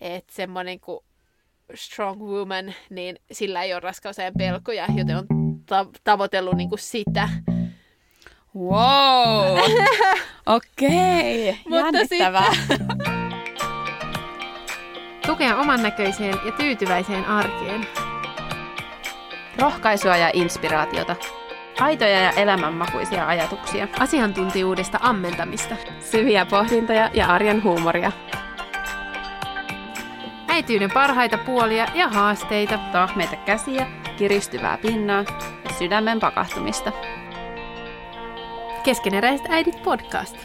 että 0.00 0.32
semmoinen 0.32 0.80
kuin 0.80 1.00
strong 1.74 2.22
woman, 2.22 2.74
niin 2.90 3.16
sillä 3.32 3.62
ei 3.62 3.72
ole 3.72 3.80
raskausajan 3.80 4.32
pelkoja, 4.38 4.86
joten 4.96 5.16
on 5.16 5.26
ta- 5.66 5.86
tavoitellut 6.04 6.54
niin 6.54 6.68
kuin 6.68 6.78
sitä. 6.78 7.28
Wow! 8.56 9.58
Okei, 10.46 11.50
okay. 11.50 11.78
jännittävää. 11.78 12.52
Tukea 15.26 15.56
oman 15.56 15.82
näköiseen 15.82 16.34
ja 16.46 16.52
tyytyväiseen 16.52 17.24
arkeen. 17.24 17.86
Rohkaisua 19.58 20.16
ja 20.16 20.30
inspiraatiota. 20.32 21.16
Aitoja 21.80 22.20
ja 22.20 22.30
elämänmakuisia 22.30 23.26
ajatuksia. 23.26 23.88
Asiantuntijuudesta 23.98 24.98
ammentamista. 25.02 25.76
Syviä 26.00 26.46
pohdintoja 26.46 27.10
ja 27.14 27.26
arjen 27.26 27.64
huumoria. 27.64 28.12
Äityyden 30.60 30.90
parhaita 30.90 31.38
puolia 31.38 31.86
ja 31.94 32.08
haasteita. 32.08 32.78
Tahmeita 32.92 33.36
käsiä, 33.36 33.86
kiristyvää 34.18 34.78
pinnaa 34.78 35.24
ja 35.64 35.74
sydämen 35.78 36.20
pakahtumista. 36.20 36.92
Keskeneräiset 38.82 39.46
äidit 39.50 39.82
podcast. 39.82 40.36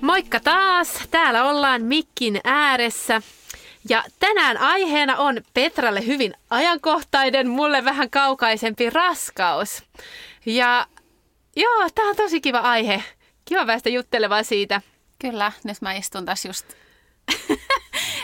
Moikka 0.00 0.40
taas! 0.40 1.08
Täällä 1.10 1.44
ollaan 1.44 1.82
mikkin 1.82 2.40
ääressä. 2.44 3.22
Ja 3.88 4.04
tänään 4.20 4.56
aiheena 4.56 5.16
on 5.16 5.40
Petralle 5.54 6.06
hyvin 6.06 6.34
ajankohtainen, 6.50 7.48
mulle 7.48 7.84
vähän 7.84 8.10
kaukaisempi 8.10 8.90
raskaus. 8.90 9.82
Ja 10.46 10.86
joo, 11.56 11.88
tää 11.94 12.04
on 12.04 12.16
tosi 12.16 12.40
kiva 12.40 12.58
aihe. 12.58 13.02
Kiva 13.44 13.66
päästä 13.66 13.88
juttelemaan 13.88 14.44
siitä. 14.44 14.82
Kyllä, 15.18 15.52
nyt 15.64 15.80
mä 15.80 15.92
istun 15.92 16.24
tässä 16.24 16.48
just 16.48 16.66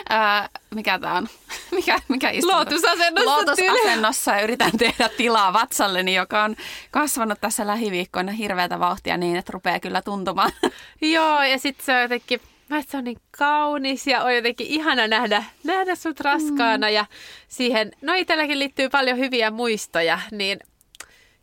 Ää, 0.08 0.48
mikä 0.74 0.98
tämä 0.98 1.14
on? 1.14 1.28
Mikä, 1.70 1.98
mikä? 2.08 2.32
Lootusasennossa. 2.42 3.30
Lootusasennossa 3.30 4.34
ja 4.34 4.40
yritän 4.40 4.72
tehdä 4.78 5.08
tilaa 5.08 5.52
vatsalleni, 5.52 6.14
joka 6.14 6.44
on 6.44 6.56
kasvanut 6.90 7.40
tässä 7.40 7.66
lähiviikkoina 7.66 8.32
hirveätä 8.32 8.80
vauhtia 8.80 9.16
niin, 9.16 9.36
että 9.36 9.52
rupeaa 9.52 9.80
kyllä 9.80 10.02
tuntumaan. 10.02 10.52
Joo, 11.00 11.42
ja 11.42 11.58
sitten 11.58 11.86
se 11.86 11.94
on 11.94 12.02
jotenkin, 12.02 12.40
mä 12.68 12.82
se 12.82 12.96
on 12.96 13.04
niin 13.04 13.20
kaunis 13.38 14.06
ja 14.06 14.22
on 14.22 14.34
jotenkin 14.34 14.66
ihana 14.66 15.06
nähdä, 15.06 15.44
nähdä 15.64 15.94
sut 15.94 16.20
raskaana 16.20 16.86
mm. 16.86 16.94
ja 16.94 17.06
siihen, 17.48 17.92
no 18.02 18.14
itselläkin 18.14 18.58
liittyy 18.58 18.88
paljon 18.88 19.18
hyviä 19.18 19.50
muistoja, 19.50 20.20
niin 20.30 20.60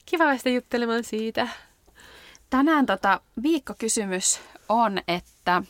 kiva 0.05 0.23
päästä 0.23 0.49
juttelemaan 0.49 1.03
siitä. 1.03 1.47
Tänään 2.49 2.85
tota, 2.85 3.21
viikkokysymys 3.43 4.39
on, 4.69 5.01
että 5.07 5.63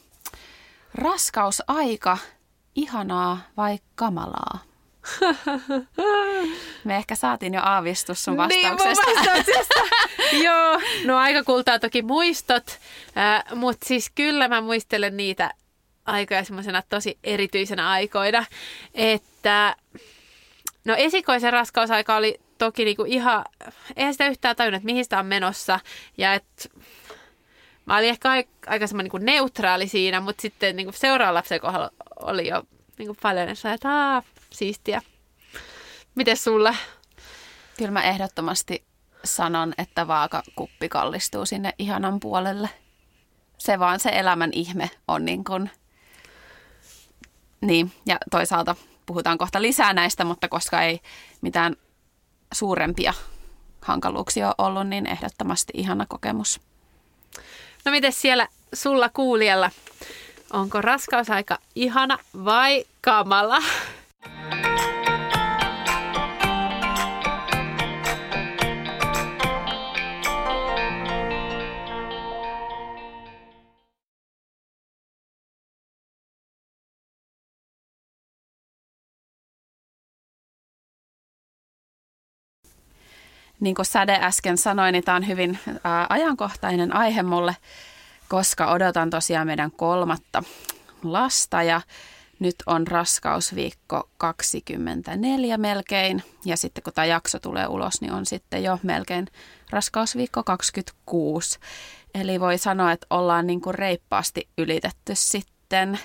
raskausaika– 0.95 2.17
ihanaa 2.75 3.37
vai 3.57 3.79
kamalaa? 3.95 4.59
Me 6.83 6.95
ehkä 6.95 7.15
saatiin 7.15 7.53
jo 7.53 7.61
aavistus 7.63 8.23
sun 8.23 8.37
niin, 8.47 8.69
vastauksesta. 8.69 9.81
Niin, 10.31 10.43
Joo, 10.45 10.81
no 11.05 11.17
aika 11.17 11.43
kultaa 11.43 11.79
toki 11.79 12.01
muistot, 12.01 12.79
äh, 13.17 13.55
mutta 13.55 13.87
siis 13.87 14.09
kyllä 14.15 14.47
mä 14.47 14.61
muistelen 14.61 15.17
niitä 15.17 15.51
aikoja 16.05 16.43
semmoisena 16.43 16.83
tosi 16.89 17.19
erityisenä 17.23 17.89
aikoina, 17.89 18.45
että 18.93 19.75
no 20.85 20.95
esikoisen 20.97 21.53
raskausaika 21.53 22.15
oli 22.15 22.39
toki 22.57 22.85
niinku 22.85 23.03
ihan, 23.07 23.45
eihän 23.95 24.13
sitä 24.13 24.27
yhtään 24.27 24.55
tajunnut, 24.55 24.77
että 24.77 24.85
mihin 24.85 25.03
sitä 25.05 25.19
on 25.19 25.25
menossa 25.25 25.79
ja 26.17 26.33
että 26.33 26.69
mä 27.91 27.97
olin 27.97 28.09
ehkä 28.09 28.29
aika, 28.29 28.49
aika 28.67 28.87
semmoinen 28.87 29.11
niin 29.13 29.25
neutraali 29.25 29.87
siinä, 29.87 30.19
mutta 30.19 30.41
sitten 30.41 30.75
niin 30.75 30.93
seuraavan 30.93 31.33
lapsen 31.33 31.61
kohdalla 31.61 31.89
oli 32.19 32.47
jo 32.47 32.63
niin 32.97 33.07
kuin 33.07 33.17
paljon, 33.21 33.49
että 33.49 33.89
Aa, 33.89 34.23
siistiä. 34.49 35.01
Miten 36.15 36.37
sulle? 36.37 36.75
Kyllä 37.77 37.91
mä 37.91 38.01
ehdottomasti 38.03 38.83
sanon, 39.23 39.73
että 39.77 40.07
vaakakuppi 40.07 40.89
kallistuu 40.89 41.45
sinne 41.45 41.73
ihanan 41.79 42.19
puolelle. 42.19 42.69
Se 43.57 43.79
vaan 43.79 43.99
se 43.99 44.09
elämän 44.09 44.49
ihme 44.53 44.89
on 45.07 45.25
niin 45.25 45.43
kuin... 45.43 45.69
Niin, 47.61 47.91
ja 48.05 48.17
toisaalta 48.31 48.75
puhutaan 49.05 49.37
kohta 49.37 49.61
lisää 49.61 49.93
näistä, 49.93 50.25
mutta 50.25 50.47
koska 50.49 50.81
ei 50.81 50.99
mitään 51.41 51.75
suurempia 52.53 53.13
hankaluuksia 53.81 54.47
ole 54.47 54.67
ollut, 54.67 54.87
niin 54.87 55.07
ehdottomasti 55.07 55.73
ihana 55.75 56.05
kokemus. 56.05 56.70
No 57.85 57.91
miten 57.91 58.11
siellä 58.13 58.47
sulla 58.73 59.09
kuulijalla? 59.09 59.71
Onko 60.53 60.81
raskausaika 60.81 61.57
ihana 61.75 62.17
vai 62.45 62.85
kamala? 63.01 63.63
Niin 83.61 83.75
kuin 83.75 83.85
Säde 83.85 84.19
äsken 84.21 84.57
sanoi, 84.57 84.91
niin 84.91 85.03
tämä 85.03 85.15
on 85.15 85.27
hyvin 85.27 85.59
ajankohtainen 86.09 86.95
aihe 86.95 87.23
mulle– 87.23 87.55
koska 88.31 88.71
odotan 88.71 89.09
tosiaan 89.09 89.47
meidän 89.47 89.71
kolmatta 89.71 90.43
lasta 91.03 91.63
ja 91.63 91.81
nyt 92.39 92.55
on 92.65 92.87
raskausviikko 92.87 94.09
24 94.17 95.57
melkein 95.57 96.23
ja 96.45 96.57
sitten 96.57 96.83
kun 96.83 96.93
tämä 96.93 97.05
jakso 97.05 97.39
tulee 97.39 97.67
ulos, 97.67 98.01
niin 98.01 98.13
on 98.13 98.25
sitten 98.25 98.63
jo 98.63 98.79
melkein 98.83 99.27
raskausviikko 99.69 100.43
26. 100.43 101.59
Eli 102.15 102.39
voi 102.39 102.57
sanoa, 102.57 102.91
että 102.91 103.07
ollaan 103.09 103.47
niin 103.47 103.61
kuin 103.61 103.75
reippaasti 103.75 104.47
ylitetty 104.57 105.15
sitten 105.15 105.99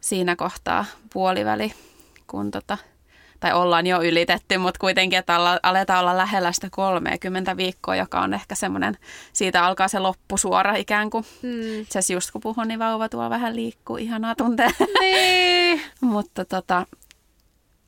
siinä 0.00 0.36
kohtaa 0.36 0.84
puoliväli, 1.12 1.72
kun 2.26 2.50
tota, 2.50 2.78
tai 3.40 3.52
ollaan 3.52 3.86
jo 3.86 4.02
ylitetty, 4.02 4.58
mutta 4.58 4.78
kuitenkin, 4.80 5.18
että 5.18 5.36
aletaan 5.62 6.00
olla 6.00 6.16
lähellä 6.16 6.52
sitä 6.52 6.68
30 6.70 7.56
viikkoa, 7.56 7.96
joka 7.96 8.20
on 8.20 8.34
ehkä 8.34 8.54
semmoinen, 8.54 8.98
siitä 9.32 9.64
alkaa 9.64 9.88
se 9.88 9.98
loppusuora 9.98 10.74
ikään 10.74 11.10
kuin. 11.10 11.24
Mm. 11.42 11.86
Se 11.88 12.12
just 12.12 12.30
kun 12.30 12.40
puhun, 12.40 12.68
niin 12.68 12.78
vauva 12.78 13.08
tuo 13.08 13.30
vähän 13.30 13.56
liikkuu, 13.56 13.96
ihanaa 13.96 14.34
tuntea. 14.34 14.70
Niin. 15.00 15.80
mutta 16.00 16.44
tota, 16.44 16.86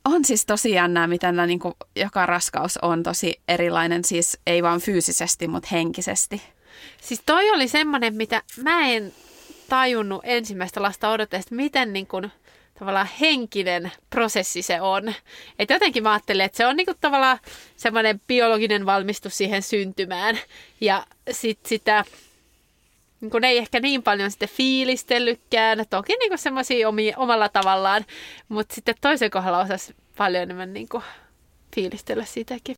on 0.05 0.25
siis 0.25 0.45
tosi 0.45 0.71
jännää, 0.71 1.07
miten 1.07 1.35
niin 1.47 1.59
kuin, 1.59 1.73
joka 1.95 2.25
raskaus 2.25 2.77
on 2.77 3.03
tosi 3.03 3.41
erilainen, 3.47 4.03
siis 4.03 4.39
ei 4.47 4.63
vaan 4.63 4.81
fyysisesti, 4.81 5.47
mutta 5.47 5.69
henkisesti. 5.71 6.41
Siis 7.01 7.21
toi 7.25 7.51
oli 7.51 7.67
semmoinen, 7.67 8.15
mitä 8.15 8.43
mä 8.63 8.87
en 8.87 9.13
tajunnut 9.69 10.21
ensimmäistä 10.23 10.81
lasta 10.81 11.09
odotteesta, 11.09 11.55
miten 11.55 11.93
niin 11.93 12.07
kuin, 12.07 12.31
tavallaan 12.81 13.09
henkinen 13.19 13.91
prosessi 14.09 14.61
se 14.61 14.81
on. 14.81 15.13
Että 15.59 15.73
jotenkin 15.73 16.03
mä 16.03 16.11
ajattelen, 16.11 16.45
että 16.45 16.57
se 16.57 16.65
on 16.67 16.75
niinku 16.75 16.93
tavallaan 17.01 17.39
semmoinen 17.75 18.21
biologinen 18.27 18.85
valmistus 18.85 19.37
siihen 19.37 19.61
syntymään. 19.61 20.39
Ja 20.81 21.05
sit 21.31 21.65
sitä, 21.65 22.05
niin 23.21 23.31
kun 23.31 23.43
ei 23.43 23.57
ehkä 23.57 23.79
niin 23.79 24.03
paljon 24.03 24.31
sitten 24.31 24.49
fiilistellytkään, 24.49 25.85
toki 25.89 26.13
niin 26.17 26.37
semmoisia 26.37 26.87
omalla 27.17 27.49
tavallaan, 27.49 28.05
mutta 28.49 28.75
sitten 28.75 28.95
toisen 29.01 29.31
kohdalla 29.31 29.59
osasi 29.59 29.95
paljon 30.17 30.43
enemmän 30.43 30.73
niin 30.73 30.87
fiilistellä 31.75 32.25
sitäkin. 32.25 32.75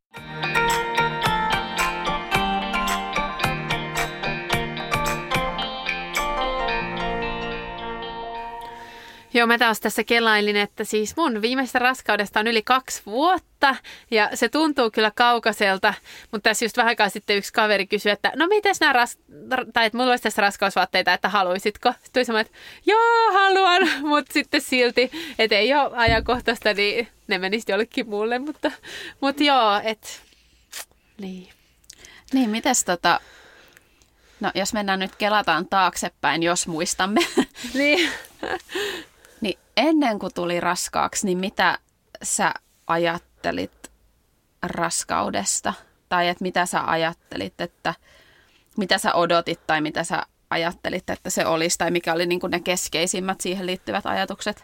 Joo, 9.34 9.48
mä 9.48 9.58
taas 9.58 9.80
tässä 9.80 10.04
kelailin, 10.04 10.56
että 10.56 10.84
siis 10.84 11.16
mun 11.16 11.42
viimeistä 11.42 11.80
raskaudesta 11.80 12.40
on 12.40 12.48
yli 12.48 12.62
kaksi 12.62 13.02
vuotta 13.06 13.76
ja 14.12 14.30
se 14.34 14.50
tuntuu 14.50 14.92
kyllä 14.92 15.12
kaukaiselta, 15.16 15.94
mutta 16.32 16.50
tässä 16.50 16.66
just 16.66 16.78
vähän 16.78 16.90
aikaa 16.90 17.10
sitten 17.10 17.38
yksi 17.38 17.54
kaveri 17.54 17.88
kysyi, 17.88 18.12
että 18.12 18.32
no 18.36 18.48
miten 18.48 18.76
nämä 18.80 18.94
ras... 18.94 19.18
tai 19.74 19.86
että 19.86 19.98
mulla 19.98 20.12
olisi 20.12 20.24
tässä 20.24 20.42
raskausvaatteita, 20.42 21.14
että 21.14 21.30
haluaisitko? 21.30 21.94
Sitten 22.04 22.26
tuli 22.26 22.40
että 22.40 22.58
joo, 22.86 23.32
haluan, 23.34 23.90
mutta 24.10 24.34
sitten 24.34 24.62
silti, 24.62 25.12
että 25.40 25.56
ei 25.56 25.74
ole 25.74 25.98
ajankohtaista, 25.98 26.74
niin 26.74 27.08
ne 27.28 27.38
menisi 27.38 27.72
jollekin 27.72 28.10
muulle, 28.10 28.40
mutta, 28.40 28.72
mutta 29.22 29.44
joo, 29.44 29.82
että 29.84 30.08
niin. 31.18 31.50
Niin, 32.34 32.50
mites 32.50 32.86
tota, 32.86 33.20
no 34.40 34.52
jos 34.56 34.74
mennään 34.74 35.00
nyt 35.00 35.16
kelataan 35.16 35.68
taaksepäin, 35.68 36.44
jos 36.44 36.68
muistamme. 36.68 37.22
niin 37.74 38.10
ennen 39.78 40.20
kuin 40.20 40.34
tuli 40.34 40.60
raskaaksi, 40.60 41.26
niin 41.26 41.38
mitä 41.38 41.78
sä 42.24 42.54
ajattelit 42.88 43.92
raskaudesta? 44.62 45.74
Tai 46.10 46.28
että 46.28 46.44
mitä 46.44 46.66
sä 46.66 46.82
ajattelit, 46.86 47.62
että 47.62 47.94
mitä 48.78 48.98
sä 48.98 49.14
odotit 49.14 49.60
tai 49.68 49.82
mitä 49.82 50.04
sä 50.04 50.24
ajattelit, 50.50 51.10
että 51.10 51.30
se 51.30 51.46
olisi, 51.46 51.78
tai 51.78 51.92
mikä 51.92 52.14
oli 52.14 52.26
niin 52.26 52.40
kuin 52.40 52.52
ne 52.52 52.60
keskeisimmät 52.60 53.42
siihen 53.42 53.66
liittyvät 53.66 54.06
ajatukset? 54.06 54.64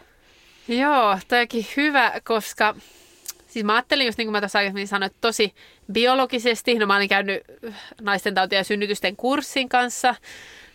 Joo, 0.68 1.20
toikin 1.28 1.68
hyvä, 1.78 2.14
koska 2.24 2.76
siis 3.48 3.66
mä 3.66 3.74
ajattelin 3.74 4.06
just 4.06 4.18
niin 4.18 4.26
kuin 4.26 4.32
mä 4.32 4.42
tuossa 4.42 4.60
aikaisemmin 4.60 4.88
sanoin, 4.88 5.08
että 5.08 5.18
tosi 5.22 5.54
biologisesti, 5.92 6.76
no 6.76 6.86
mä 6.86 6.96
olin 6.96 7.10
käynyt 7.10 7.44
naisten 8.02 8.34
tautia 8.34 8.60
ja 8.60 8.64
synnytysten 8.64 9.16
kurssin 9.16 9.70
kanssa 9.70 10.16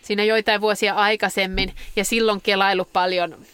siinä 0.01 0.23
joitain 0.23 0.61
vuosia 0.61 0.93
aikaisemmin, 0.93 1.73
ja 1.95 2.05
silloin 2.05 2.41
kelailu 2.41 2.85
paljon, 2.93 3.45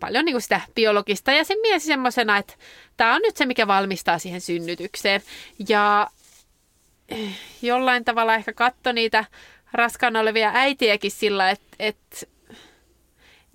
paljon 0.00 0.24
niin 0.24 0.34
kuin 0.34 0.42
sitä 0.42 0.60
biologista, 0.74 1.32
ja 1.32 1.44
se 1.44 1.54
miesi 1.62 1.86
semmoisena, 1.86 2.36
että 2.36 2.54
tämä 2.96 3.14
on 3.14 3.22
nyt 3.22 3.36
se, 3.36 3.46
mikä 3.46 3.66
valmistaa 3.66 4.18
siihen 4.18 4.40
synnytykseen. 4.40 5.20
Ja 5.68 6.10
eh, 7.08 7.38
jollain 7.62 8.04
tavalla 8.04 8.34
ehkä 8.34 8.52
katso 8.52 8.92
niitä 8.92 9.24
raskaana 9.72 10.20
olevia 10.20 10.50
äitiäkin 10.54 11.10
sillä, 11.10 11.50
että, 11.50 11.76
että 11.78 12.26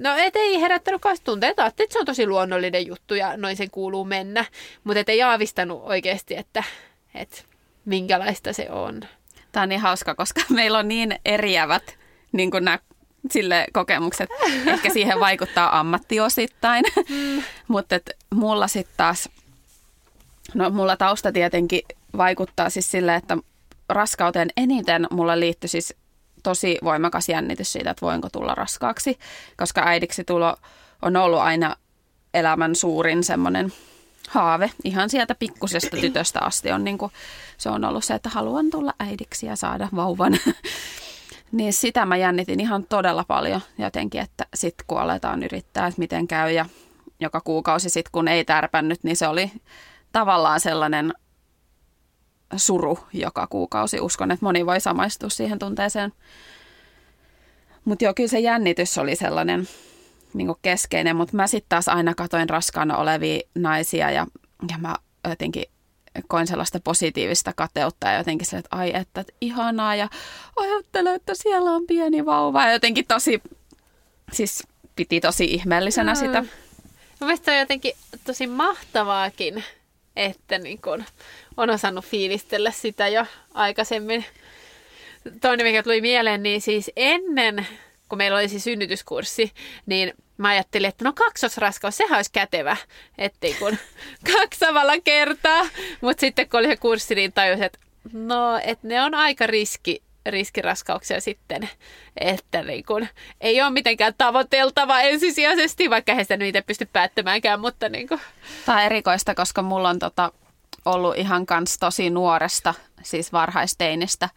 No 0.01 0.15
et 0.17 0.35
ei 0.35 0.61
herättänyt 0.61 1.01
kanssa 1.01 1.25
tunteita, 1.25 1.65
että 1.65 1.83
se 1.89 1.99
on 1.99 2.05
tosi 2.05 2.27
luonnollinen 2.27 2.87
juttu 2.87 3.15
ja 3.15 3.37
noin 3.37 3.57
sen 3.57 3.71
kuuluu 3.71 4.05
mennä, 4.05 4.45
mutta 4.83 4.99
et 4.99 5.09
ei 5.09 5.21
aavistanut 5.21 5.81
oikeasti, 5.83 6.35
että, 6.35 6.63
että 7.15 7.41
minkälaista 7.85 8.53
se 8.53 8.69
on. 8.69 9.01
Tämä 9.51 9.63
on 9.63 9.69
niin 9.69 9.81
hauska, 9.81 10.15
koska 10.15 10.41
meillä 10.49 10.77
on 10.77 10.87
niin 10.87 11.19
eriävät 11.25 11.97
niin 12.31 12.51
kuin 12.51 12.65
nämä 12.65 12.79
sille 13.29 13.65
kokemukset. 13.73 14.29
Ehkä 14.65 14.89
siihen 14.89 15.19
vaikuttaa 15.19 15.79
ammatti 15.79 16.19
osittain, 16.19 16.85
mm. 17.09 17.43
mutta 17.67 17.95
mulla 18.29 18.67
sitten 18.67 18.93
taas, 18.97 19.29
no 20.53 20.69
mulla 20.69 20.97
tausta 20.97 21.31
tietenkin 21.31 21.81
vaikuttaa 22.17 22.69
siis 22.69 22.91
sille, 22.91 23.15
että 23.15 23.37
raskauteen 23.89 24.49
eniten 24.57 25.07
mulla 25.11 25.39
liittyi 25.39 25.67
siis 25.67 25.93
tosi 26.43 26.77
voimakas 26.83 27.29
jännitys 27.29 27.73
siitä, 27.73 27.91
että 27.91 28.05
voinko 28.05 28.29
tulla 28.29 28.55
raskaaksi, 28.55 29.19
koska 29.57 29.81
äidiksi 29.85 30.23
tulo 30.23 30.55
on 31.01 31.15
ollut 31.15 31.39
aina 31.39 31.75
elämän 32.33 32.75
suurin 32.75 33.23
semmoinen 33.23 33.73
haave. 34.29 34.71
Ihan 34.83 35.09
sieltä 35.09 35.35
pikkusesta 35.35 35.97
tytöstä 35.97 36.39
asti 36.39 36.71
on 36.71 36.83
niin 36.83 36.97
kuin, 36.97 37.11
se 37.57 37.69
on 37.69 37.85
ollut 37.85 38.03
se, 38.03 38.13
että 38.13 38.29
haluan 38.29 38.69
tulla 38.69 38.93
äidiksi 38.99 39.45
ja 39.45 39.55
saada 39.55 39.89
vauvan. 39.95 40.33
niin 41.51 41.73
sitä 41.73 42.05
mä 42.05 42.17
jännitin 42.17 42.59
ihan 42.59 42.85
todella 42.89 43.23
paljon 43.27 43.61
jotenkin, 43.77 44.21
että 44.21 44.45
sitten 44.53 44.85
kun 44.87 44.99
aletaan 45.01 45.43
yrittää, 45.43 45.87
että 45.87 45.99
miten 45.99 46.27
käy 46.27 46.51
ja 46.51 46.65
joka 47.19 47.41
kuukausi 47.41 47.89
sitten 47.89 48.11
kun 48.11 48.27
ei 48.27 48.45
tärpännyt, 48.45 49.03
niin 49.03 49.17
se 49.17 49.27
oli 49.27 49.51
tavallaan 50.11 50.59
sellainen 50.59 51.13
suru 52.55 52.99
joka 53.13 53.47
kuukausi. 53.47 53.99
Uskon, 53.99 54.31
että 54.31 54.45
moni 54.45 54.65
voi 54.65 54.79
samaistua 54.79 55.29
siihen 55.29 55.59
tunteeseen. 55.59 56.13
Mutta 57.85 58.05
joo, 58.05 58.13
kyllä 58.13 58.29
se 58.29 58.39
jännitys 58.39 58.97
oli 58.97 59.15
sellainen 59.15 59.67
niin 60.33 60.55
keskeinen, 60.61 61.15
mutta 61.15 61.35
mä 61.35 61.47
sitten 61.47 61.69
taas 61.69 61.87
aina 61.87 62.15
katoin 62.15 62.49
raskaana 62.49 62.97
olevia 62.97 63.41
naisia 63.55 64.11
ja, 64.11 64.27
ja 64.71 64.77
mä 64.77 64.95
jotenkin 65.29 65.63
koin 66.27 66.47
sellaista 66.47 66.79
positiivista 66.83 67.53
kateutta 67.55 68.07
ja 68.07 68.17
jotenkin 68.17 68.47
se, 68.47 68.57
että 68.57 68.75
ai 68.77 68.91
että, 68.95 69.21
että 69.21 69.33
ihanaa 69.41 69.95
ja 69.95 70.09
ajattelen, 70.55 71.15
että 71.15 71.33
siellä 71.35 71.71
on 71.71 71.87
pieni 71.87 72.25
vauva 72.25 72.65
ja 72.65 72.71
jotenkin 72.71 73.07
tosi, 73.07 73.41
siis 74.31 74.63
piti 74.95 75.21
tosi 75.21 75.45
ihmeellisenä 75.45 76.13
mm. 76.13 76.19
sitä. 76.19 76.43
Mielestäni 77.19 77.45
se 77.45 77.51
on 77.51 77.59
jotenkin 77.59 77.93
tosi 78.23 78.47
mahtavaakin, 78.47 79.63
että 80.15 80.57
niin 80.57 80.81
kun 80.81 81.03
on 81.57 81.69
osannut 81.69 82.05
fiilistellä 82.05 82.71
sitä 82.71 83.07
jo 83.07 83.25
aikaisemmin. 83.53 84.25
Toinen, 85.41 85.67
mikä 85.67 85.83
tuli 85.83 86.01
mieleen, 86.01 86.43
niin 86.43 86.61
siis 86.61 86.91
ennen, 86.95 87.67
kun 88.09 88.17
meillä 88.17 88.37
oli 88.37 88.49
siis 88.49 88.63
synnytyskurssi, 88.63 89.51
niin 89.85 90.13
mä 90.41 90.47
ajattelin, 90.47 90.89
että 90.89 91.05
no 91.05 91.13
kaksosraskaus, 91.13 91.97
sehän 91.97 92.15
olisi 92.15 92.31
kätevä, 92.31 92.77
ettei 93.17 93.53
kun 93.53 93.77
kaksi 94.33 94.59
samalla 94.59 94.99
kertaa. 95.03 95.63
Mutta 96.01 96.21
sitten 96.21 96.49
kun 96.49 96.59
oli 96.59 96.67
se 96.67 96.77
kurssi, 96.77 97.15
niin 97.15 97.33
tajusin, 97.33 97.63
että 97.63 97.79
no, 98.13 98.59
että 98.63 98.87
ne 98.87 99.01
on 99.01 99.15
aika 99.15 99.47
riski, 99.47 100.01
riskiraskauksia 100.25 101.21
sitten, 101.21 101.69
että 102.17 102.63
niin 102.63 102.85
kun, 102.85 103.07
ei 103.41 103.61
ole 103.61 103.69
mitenkään 103.69 104.13
tavoiteltava 104.17 105.01
ensisijaisesti, 105.01 105.89
vaikka 105.89 106.13
he 106.13 106.23
sitä 106.23 106.37
niitä 106.37 106.61
pysty 106.61 106.89
päättämäänkään, 106.93 107.59
mutta 107.59 107.89
niin 107.89 108.07
kun. 108.07 108.19
Tämä 108.65 108.77
on 108.77 108.83
erikoista, 108.83 109.35
koska 109.35 109.61
mulla 109.61 109.89
on 109.89 109.99
tota, 109.99 110.31
ollut 110.85 111.17
ihan 111.17 111.45
kans 111.45 111.77
tosi 111.77 112.09
nuoresta, 112.09 112.73
siis 113.03 113.33
varhaisteinistä 113.33 114.29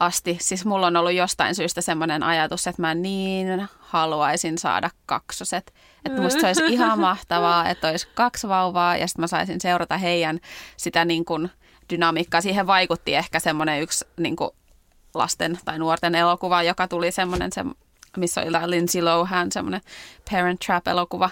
asti. 0.00 0.38
Siis 0.40 0.64
mulla 0.64 0.86
on 0.86 0.96
ollut 0.96 1.12
jostain 1.12 1.54
syystä 1.54 1.80
semmoinen 1.80 2.22
ajatus, 2.22 2.66
että 2.66 2.82
mä 2.82 2.94
niin 2.94 3.68
haluaisin 3.80 4.58
saada 4.58 4.90
kaksoset. 5.06 5.74
Että 6.04 6.22
musta 6.22 6.40
se 6.40 6.46
olisi 6.46 6.64
ihan 6.66 6.98
mahtavaa, 6.98 7.68
että 7.70 7.88
olisi 7.88 8.08
kaksi 8.14 8.48
vauvaa 8.48 8.96
ja 8.96 9.06
sitten 9.06 9.22
mä 9.22 9.26
saisin 9.26 9.60
seurata 9.60 9.98
heidän 9.98 10.40
sitä 10.76 11.04
niin 11.04 11.24
kuin 11.24 11.50
dynamiikkaa. 11.90 12.40
Siihen 12.40 12.66
vaikutti 12.66 13.14
ehkä 13.14 13.40
semmoinen 13.40 13.82
yksi 13.82 14.04
niin 14.16 14.36
kuin 14.36 14.50
lasten 15.14 15.58
tai 15.64 15.78
nuorten 15.78 16.14
elokuva, 16.14 16.62
joka 16.62 16.88
tuli 16.88 17.12
semmoinen, 17.12 17.52
se, 17.52 17.64
missä 18.16 18.40
oli 18.40 18.50
Lindsay 18.66 19.02
Lohan, 19.02 19.52
semmoinen 19.52 19.80
Parent 20.30 20.60
Trap-elokuva. 20.60 21.30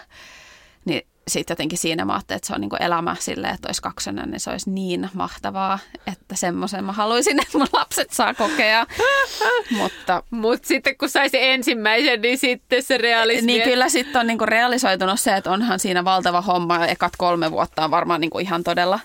Niin 0.85 1.07
sitten 1.29 1.55
jotenkin 1.55 1.79
siinä 1.79 2.05
mä 2.05 2.13
ajattelin, 2.13 2.37
että 2.37 2.47
se 2.47 2.55
on 2.55 2.61
niin 2.61 2.83
elämä 2.83 3.17
silleen, 3.21 3.55
että 3.55 3.69
olisi 3.69 3.83
kaksonen, 3.83 4.31
niin 4.31 4.41
se 4.41 4.51
olisi 4.51 4.71
niin 4.71 5.11
mahtavaa, 5.15 5.79
että 6.07 6.37
semmoisen 6.37 6.85
mä 6.85 6.93
haluaisin, 6.93 7.43
että 7.43 7.59
mun 7.59 7.67
lapset 7.73 8.11
saa 8.13 8.35
kokea. 8.35 8.87
Mutta 9.79 10.23
Mut 10.31 10.65
sitten 10.65 10.99
kun 10.99 11.09
saisi 11.09 11.37
ensimmäisen, 11.41 12.23
niin 12.23 12.39
sitten 12.39 12.83
se 12.83 12.99
realismi. 12.99 13.47
Niin 13.47 13.63
kyllä 13.63 13.89
sitten 13.89 14.21
on 14.21 14.27
niin 14.27 14.49
realisoitunut 14.49 15.21
se, 15.21 15.37
että 15.37 15.51
onhan 15.51 15.79
siinä 15.79 16.05
valtava 16.05 16.41
homma 16.41 16.79
ja 16.79 16.87
ekat 16.87 17.13
kolme 17.19 17.51
vuotta 17.51 17.85
on 17.85 17.91
varmaan 17.91 18.21
niin 18.21 18.41
ihan 18.41 18.65
todella, 18.65 19.01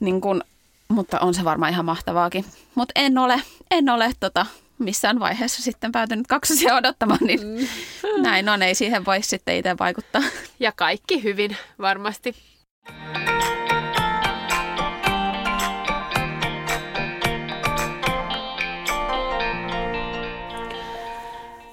niin 0.00 0.20
kuin, 0.20 0.42
mutta 0.88 1.20
on 1.20 1.34
se 1.34 1.44
varmaan 1.44 1.72
ihan 1.72 1.84
mahtavaakin. 1.84 2.44
Mutta 2.74 2.92
en 2.96 3.18
ole, 3.18 3.42
en 3.70 3.88
ole 3.88 4.12
tota, 4.20 4.46
missään 4.78 5.20
vaiheessa 5.20 5.62
sitten 5.62 5.92
päätynyt 5.92 6.26
kaksosia 6.26 6.74
odottamaan, 6.74 7.18
niin 7.22 7.40
mm. 7.46 8.22
näin 8.22 8.48
on, 8.48 8.62
ei 8.62 8.74
siihen 8.74 9.04
voi 9.04 9.22
sitten 9.22 9.56
itse 9.56 9.76
vaikuttaa. 9.78 10.22
Ja 10.60 10.72
kaikki 10.72 11.22
hyvin 11.22 11.56
varmasti. 11.78 12.34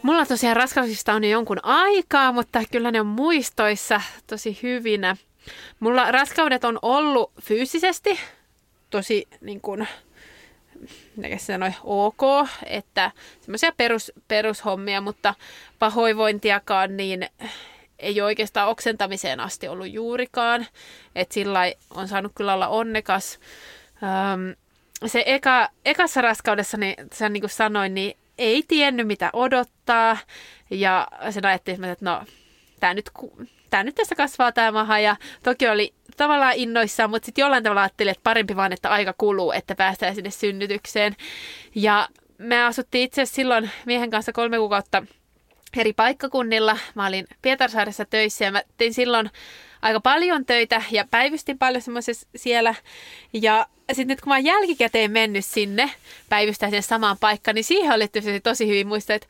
Mulla 0.04 0.26
tosiaan 0.26 0.56
raskauksista 0.56 1.14
on 1.14 1.24
jo 1.24 1.30
jonkun 1.30 1.60
aikaa, 1.64 2.32
mutta 2.32 2.62
kyllä 2.72 2.92
ne 2.92 3.00
on 3.00 3.08
muistoissa 3.08 4.02
tosi 4.28 4.60
hyvinä. 4.64 5.18
Mulla 5.80 6.12
raskaudet 6.12 6.64
on 6.64 6.80
ollut 6.82 7.32
fyysisesti 7.42 8.20
tosi 8.90 9.28
niin 9.42 9.62
kuin, 9.62 9.88
mitä 11.16 11.38
se 11.38 11.46
sanoi, 11.46 11.72
ok, 11.84 12.22
että 12.66 13.12
semmoisia 13.42 13.72
perus, 13.78 14.12
perushommia, 14.28 15.02
mutta 15.02 15.36
pahoinvointiakaan 15.80 16.98
niin 16.98 17.30
ei 18.00 18.22
oikeastaan 18.22 18.70
oksentamiseen 18.70 19.40
asti 19.40 19.68
ollut 19.68 19.92
juurikaan. 19.92 20.68
Että 21.16 21.34
sillä 21.34 21.60
on 21.90 22.08
saanut 22.08 22.32
kyllä 22.36 22.54
olla 22.54 22.68
onnekas. 22.68 23.40
Öm, 24.04 24.56
se 25.06 25.24
eka, 25.26 25.70
ekassa 25.86 26.22
raskaudessa, 26.22 26.78
niin, 26.78 26.96
sen 27.14 27.34
niin 27.34 27.42
kuin 27.42 27.50
sanoin, 27.50 27.94
niin 27.94 28.18
ei 28.38 28.64
tiennyt 28.68 29.08
mitä 29.08 29.30
odottaa. 29.34 30.18
Ja 30.70 31.08
sen 31.30 31.46
ajattelin, 31.46 31.84
että 31.84 32.06
no, 32.06 32.24
tämä 32.80 32.94
nyt, 32.94 33.10
tämä 33.70 33.84
nyt 33.84 33.96
tässä 33.96 34.16
kasvaa 34.16 34.52
tämä 34.52 34.72
maha. 34.72 35.00
Ja 35.00 35.16
toki 35.44 35.68
oli 35.68 35.94
tavallaan 36.18 36.54
innoissaan, 36.56 37.10
mutta 37.10 37.26
sitten 37.26 37.42
jollain 37.42 37.64
tavalla 37.64 37.82
ajattelin, 37.82 38.12
että 38.12 38.24
parempi 38.24 38.56
vaan, 38.56 38.74
että 38.74 38.90
aika 38.90 39.14
kuluu, 39.18 39.52
että 39.52 39.76
päästään 39.76 40.16
sinne 40.16 40.32
synnytykseen. 40.32 41.16
Ja 41.76 42.10
me 42.38 42.64
asuttiin 42.64 43.04
itse 43.04 43.22
asiassa 43.22 43.36
silloin 43.36 43.70
miehen 43.86 44.10
kanssa 44.10 44.34
kolme 44.34 44.58
kuukautta 44.58 45.04
eri 45.78 45.94
paikkakunnilla. 45.94 46.78
Mä 46.96 47.08
olin 47.08 47.28
Pietarsaaressa 47.42 48.06
töissä 48.06 48.46
ja 48.46 48.52
mä 48.52 48.62
tein 48.78 48.94
silloin 48.94 49.30
aika 49.82 50.00
paljon 50.00 50.46
töitä 50.46 50.82
ja 50.92 51.06
päivystin 51.12 51.58
paljon 51.58 51.82
semmoisessa 51.82 52.28
siellä. 52.36 52.76
Ja 53.34 53.68
sitten 53.88 54.08
nyt 54.08 54.22
kun 54.22 54.30
mä 54.30 54.36
oon 54.36 54.46
jälkikäteen 54.46 55.12
mennyt 55.12 55.46
sinne 55.46 55.92
päivystää 56.30 56.70
sinne 56.70 56.82
samaan 56.82 57.18
paikkaan, 57.20 57.56
niin 57.56 57.64
siihen 57.64 57.92
oli 57.92 58.08
tosi 58.44 58.68
hyvin 58.68 58.88
muistaa, 58.88 59.16
että, 59.16 59.28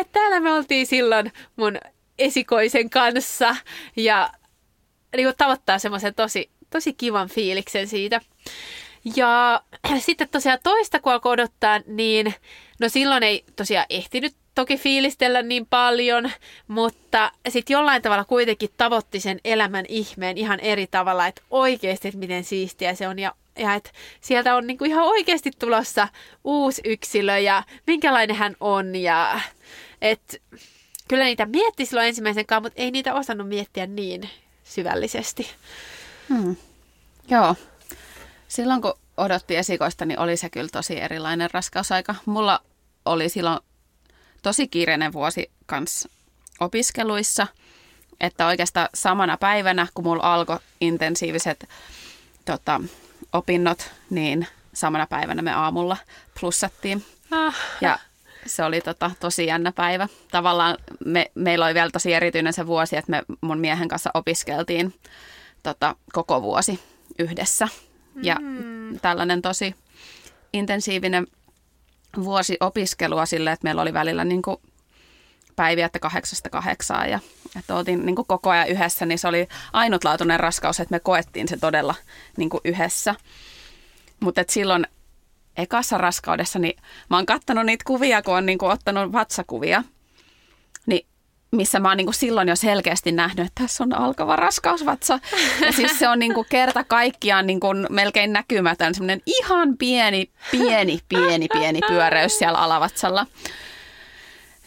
että 0.00 0.12
täällä 0.12 0.40
me 0.40 0.52
oltiin 0.52 0.86
silloin 0.86 1.32
mun 1.56 1.78
esikoisen 2.18 2.90
kanssa. 2.90 3.56
Ja 3.96 4.30
niin 5.16 5.26
kuin 5.26 5.36
tavoittaa 5.38 5.78
semmoisen 5.78 6.14
tosi, 6.14 6.50
tosi 6.70 6.92
kivan 6.92 7.28
fiiliksen 7.28 7.88
siitä. 7.88 8.20
Ja 9.16 9.62
sitten 9.98 10.28
tosiaan 10.28 10.58
toista 10.62 11.00
kun 11.00 11.12
alkoi 11.12 11.32
odottaa, 11.32 11.80
niin 11.86 12.34
no 12.80 12.88
silloin 12.88 13.22
ei 13.22 13.44
tosiaan 13.56 13.86
ehtinyt 13.90 14.34
toki 14.54 14.76
fiilistellä 14.76 15.42
niin 15.42 15.66
paljon, 15.66 16.30
mutta 16.68 17.32
sitten 17.48 17.74
jollain 17.74 18.02
tavalla 18.02 18.24
kuitenkin 18.24 18.70
tavoitti 18.76 19.20
sen 19.20 19.40
elämän 19.44 19.84
ihmeen 19.88 20.38
ihan 20.38 20.60
eri 20.60 20.86
tavalla, 20.86 21.26
että 21.26 21.42
oikeasti, 21.50 22.08
että 22.08 22.18
miten 22.18 22.44
siistiä 22.44 22.94
se 22.94 23.08
on. 23.08 23.18
Ja 23.18 23.34
ja 23.58 23.74
että 23.74 23.90
sieltä 24.20 24.56
on 24.56 24.66
niinku 24.66 24.84
ihan 24.84 25.04
oikeasti 25.04 25.50
tulossa 25.58 26.08
uusi 26.44 26.82
yksilö 26.84 27.38
ja 27.38 27.62
minkälainen 27.86 28.36
hän 28.36 28.56
on 28.60 28.96
ja 28.96 29.40
että 30.02 30.36
kyllä 31.08 31.24
niitä 31.24 31.46
mietti 31.46 31.86
silloin 31.86 32.08
ensimmäisen 32.08 32.46
kanssa, 32.46 32.60
mutta 32.60 32.82
ei 32.82 32.90
niitä 32.90 33.14
osannut 33.14 33.48
miettiä 33.48 33.86
niin 33.86 34.30
syvällisesti. 34.64 35.50
Hmm. 36.28 36.56
Joo. 37.28 37.56
Silloin 38.48 38.82
kun 38.82 38.94
odotti 39.16 39.56
esikoista, 39.56 40.04
niin 40.04 40.18
oli 40.18 40.36
se 40.36 40.50
kyllä 40.50 40.68
tosi 40.72 41.00
erilainen 41.00 41.50
raskausaika. 41.52 42.14
Mulla 42.26 42.60
oli 43.04 43.28
silloin 43.28 43.60
tosi 44.42 44.68
kiireinen 44.68 45.12
vuosi 45.12 45.50
kanssa 45.66 46.08
opiskeluissa, 46.60 47.46
että 48.20 48.46
oikeastaan 48.46 48.88
samana 48.94 49.36
päivänä, 49.36 49.86
kun 49.94 50.04
mulla 50.04 50.34
alkoi 50.34 50.58
intensiiviset 50.80 51.68
tota, 52.44 52.80
opinnot, 53.32 53.90
niin 54.10 54.46
samana 54.74 55.06
päivänä 55.06 55.42
me 55.42 55.52
aamulla 55.52 55.96
plussattiin. 56.40 57.04
Ah. 57.30 57.56
Ja 57.80 57.98
se 58.46 58.64
oli 58.64 58.80
tota, 58.80 59.10
tosi 59.20 59.46
jännä 59.46 59.72
päivä. 59.72 60.08
Tavallaan 60.30 60.76
me, 61.04 61.30
meillä 61.34 61.64
oli 61.64 61.74
vielä 61.74 61.90
tosi 61.90 62.12
erityinen 62.12 62.52
se 62.52 62.66
vuosi, 62.66 62.96
että 62.96 63.10
me 63.10 63.22
mun 63.40 63.58
miehen 63.58 63.88
kanssa 63.88 64.10
opiskeltiin 64.14 64.94
tota, 65.62 65.96
koko 66.12 66.42
vuosi 66.42 66.80
yhdessä. 67.18 67.68
Ja 68.22 68.36
mm. 68.40 69.00
tällainen 69.00 69.42
tosi 69.42 69.74
intensiivinen 70.52 71.26
vuosi 72.24 72.56
opiskelua 72.60 73.26
sille, 73.26 73.52
että 73.52 73.64
meillä 73.64 73.82
oli 73.82 73.92
välillä 73.92 74.24
niin 74.24 74.42
kuin 74.42 74.56
päiviä, 75.56 75.86
että 75.86 75.98
kahdeksasta 75.98 76.50
kahdeksaan 76.50 77.10
ja 77.10 77.20
että 77.58 77.74
oltiin 77.74 78.06
niin 78.06 78.16
kuin 78.16 78.26
koko 78.26 78.50
ajan 78.50 78.68
yhdessä, 78.68 79.06
niin 79.06 79.18
se 79.18 79.28
oli 79.28 79.48
ainutlaatuinen 79.72 80.40
raskaus, 80.40 80.80
että 80.80 80.94
me 80.94 81.00
koettiin 81.00 81.48
se 81.48 81.56
todella 81.56 81.94
niin 82.36 82.50
kuin 82.50 82.60
yhdessä. 82.64 83.14
Mutta 84.20 84.44
silloin 84.48 84.86
ekassa 85.56 85.98
raskaudessa, 85.98 86.58
niin 86.58 86.76
mä 87.10 87.16
oon 87.16 87.26
kattanut 87.26 87.66
niitä 87.66 87.84
kuvia, 87.86 88.22
kun 88.22 88.36
on 88.36 88.46
niin 88.46 88.58
kuin 88.58 88.72
ottanut 88.72 89.12
vatsakuvia, 89.12 89.84
niin 90.86 91.06
missä 91.50 91.80
mä 91.80 91.88
oon 91.88 91.96
niin 91.96 92.06
kuin 92.06 92.14
silloin 92.14 92.48
jo 92.48 92.56
selkeästi 92.56 93.12
nähnyt, 93.12 93.46
että 93.46 93.62
tässä 93.62 93.84
on 93.84 93.94
alkava 93.94 94.36
raskausvatsa. 94.36 95.20
Ja 95.66 95.72
siis 95.72 95.98
se 95.98 96.08
on 96.08 96.18
niin 96.18 96.34
kuin 96.34 96.46
kerta 96.50 96.84
kaikkiaan 96.84 97.46
niin 97.46 97.60
kuin 97.60 97.86
melkein 97.90 98.32
näkymätön, 98.32 98.94
semmoinen 98.94 99.22
ihan 99.26 99.76
pieni, 99.78 100.30
pieni, 100.50 100.98
pieni, 101.08 101.48
pieni 101.52 101.80
pyöreys 101.88 102.38
siellä 102.38 102.58
alavatsalla. 102.58 103.26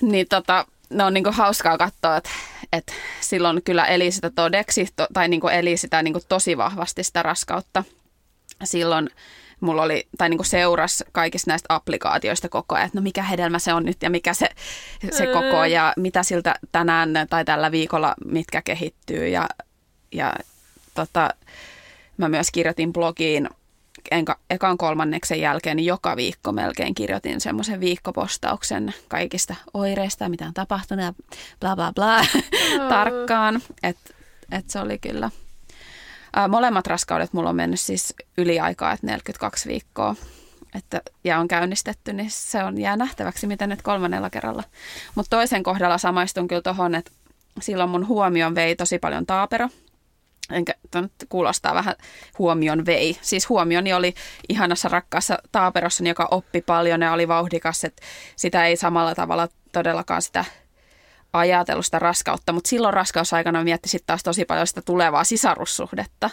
Niin 0.02 0.28
tota, 0.30 0.66
ne 0.90 1.04
on 1.04 1.14
niin 1.14 1.24
kuin 1.24 1.36
hauskaa 1.36 1.78
katsoa, 1.78 2.18
että, 2.18 2.30
että 2.74 2.94
silloin 3.22 3.64
kyllä 3.64 3.86
eli 3.86 4.12
sitä 4.12 4.30
todeksi, 4.30 4.88
to, 4.96 5.08
tai 5.14 5.28
niin 5.28 5.42
kuin 5.42 5.54
eli 5.54 5.78
sitä 5.78 6.04
niin 6.04 6.14
kuin 6.14 6.24
tosi 6.30 6.58
vahvasti 6.58 7.04
sitä 7.04 7.24
raskautta. 7.24 7.84
Silloin 8.64 9.10
mulla 9.60 9.82
oli, 9.82 10.08
tai 10.18 10.30
niin 10.30 10.38
kuin 10.38 10.48
seurasi 10.48 11.04
kaikista 11.12 11.52
näistä 11.52 11.76
applikaatioista 11.76 12.50
koko 12.50 12.76
ajan, 12.76 12.86
että 12.86 12.98
no 12.98 13.02
mikä 13.02 13.24
hedelmä 13.24 13.60
se 13.60 13.74
on 13.74 13.86
nyt 13.86 13.98
ja 14.02 14.10
mikä 14.10 14.34
se, 14.34 14.50
se 15.12 15.26
koko 15.26 15.66
ja 15.66 15.94
mitä 15.98 16.24
siltä 16.24 16.56
tänään 16.72 17.10
tai 17.30 17.46
tällä 17.46 17.72
viikolla, 17.72 18.16
mitkä 18.26 18.62
kehittyy 18.62 19.28
ja, 19.28 19.50
ja 20.12 20.34
tota, 20.94 21.30
mä 22.18 22.30
myös 22.30 22.52
kirjoitin 22.52 22.94
blogiin 22.94 23.50
enka, 24.12 24.40
ekan 24.50 24.78
kolmanneksen 24.78 25.42
jälkeen, 25.42 25.78
niin 25.78 25.86
joka 25.86 26.16
viikko 26.16 26.52
melkein 26.52 26.96
kirjoitin 26.96 27.42
semmoisen 27.42 27.80
viikkopostauksen 27.80 28.94
kaikista 29.08 29.56
oireista, 29.74 30.30
mitä 30.30 30.46
on 30.46 30.54
tapahtunut 30.54 31.06
ja 31.06 31.14
bla 31.60 31.76
bla 31.76 31.94
bla 31.96 32.22
tarkkaan. 32.90 33.62
Että 33.84 34.14
et 34.52 34.70
se 34.70 34.80
oli 34.80 34.98
kyllä 34.98 35.30
Ää, 36.34 36.48
molemmat 36.48 36.88
raskaudet 36.88 37.34
mulla 37.34 37.50
on 37.50 37.56
mennyt 37.56 37.80
siis 37.80 38.14
yliaikaa, 38.38 38.92
että 38.92 39.08
42 39.08 39.70
viikkoa. 39.70 40.16
Että, 40.76 41.02
ja 41.24 41.40
on 41.40 41.48
käynnistetty, 41.48 42.14
niin 42.14 42.32
se 42.32 42.64
on 42.64 42.78
jää 42.78 42.98
nähtäväksi, 42.98 43.48
miten 43.48 43.70
nyt 43.70 43.82
kolmannella 43.82 44.30
kerralla. 44.30 44.64
Mutta 45.16 45.38
toisen 45.38 45.64
kohdalla 45.64 45.98
samaistun 45.98 46.48
kyllä 46.48 46.62
tuohon, 46.62 46.96
että 46.96 47.12
silloin 47.62 47.90
mun 47.90 48.08
huomion 48.08 48.56
vei 48.56 48.76
tosi 48.76 49.00
paljon 49.00 49.26
taapero. 49.26 49.70
Enkä, 50.52 50.74
nyt 50.96 51.12
kuulostaa 51.30 51.76
vähän 51.76 51.96
huomion 52.40 52.86
vei. 52.86 53.18
Siis 53.22 53.50
huomioni 53.50 53.94
oli 53.94 54.14
ihanassa 54.50 54.90
rakkaassa 54.90 55.38
taaperossa, 55.52 56.04
joka 56.04 56.28
oppi 56.32 56.62
paljon 56.62 57.02
ja 57.02 57.14
oli 57.14 57.28
vauhdikas, 57.28 57.84
että 57.84 58.02
sitä 58.36 58.66
ei 58.66 58.78
samalla 58.78 59.16
tavalla 59.16 59.48
todellakaan 59.72 60.22
sitä 60.22 60.46
ajatellut 61.34 61.86
sitä 61.86 62.00
raskautta, 62.00 62.54
mutta 62.54 62.68
silloin 62.68 62.94
raskausaikana 62.94 63.64
mietti 63.64 63.90
sitten 63.90 64.08
taas 64.08 64.24
tosi 64.24 64.46
paljon 64.46 64.68
sitä 64.68 64.82
tulevaa 64.82 65.24
sisarussuhdetta. 65.24 66.30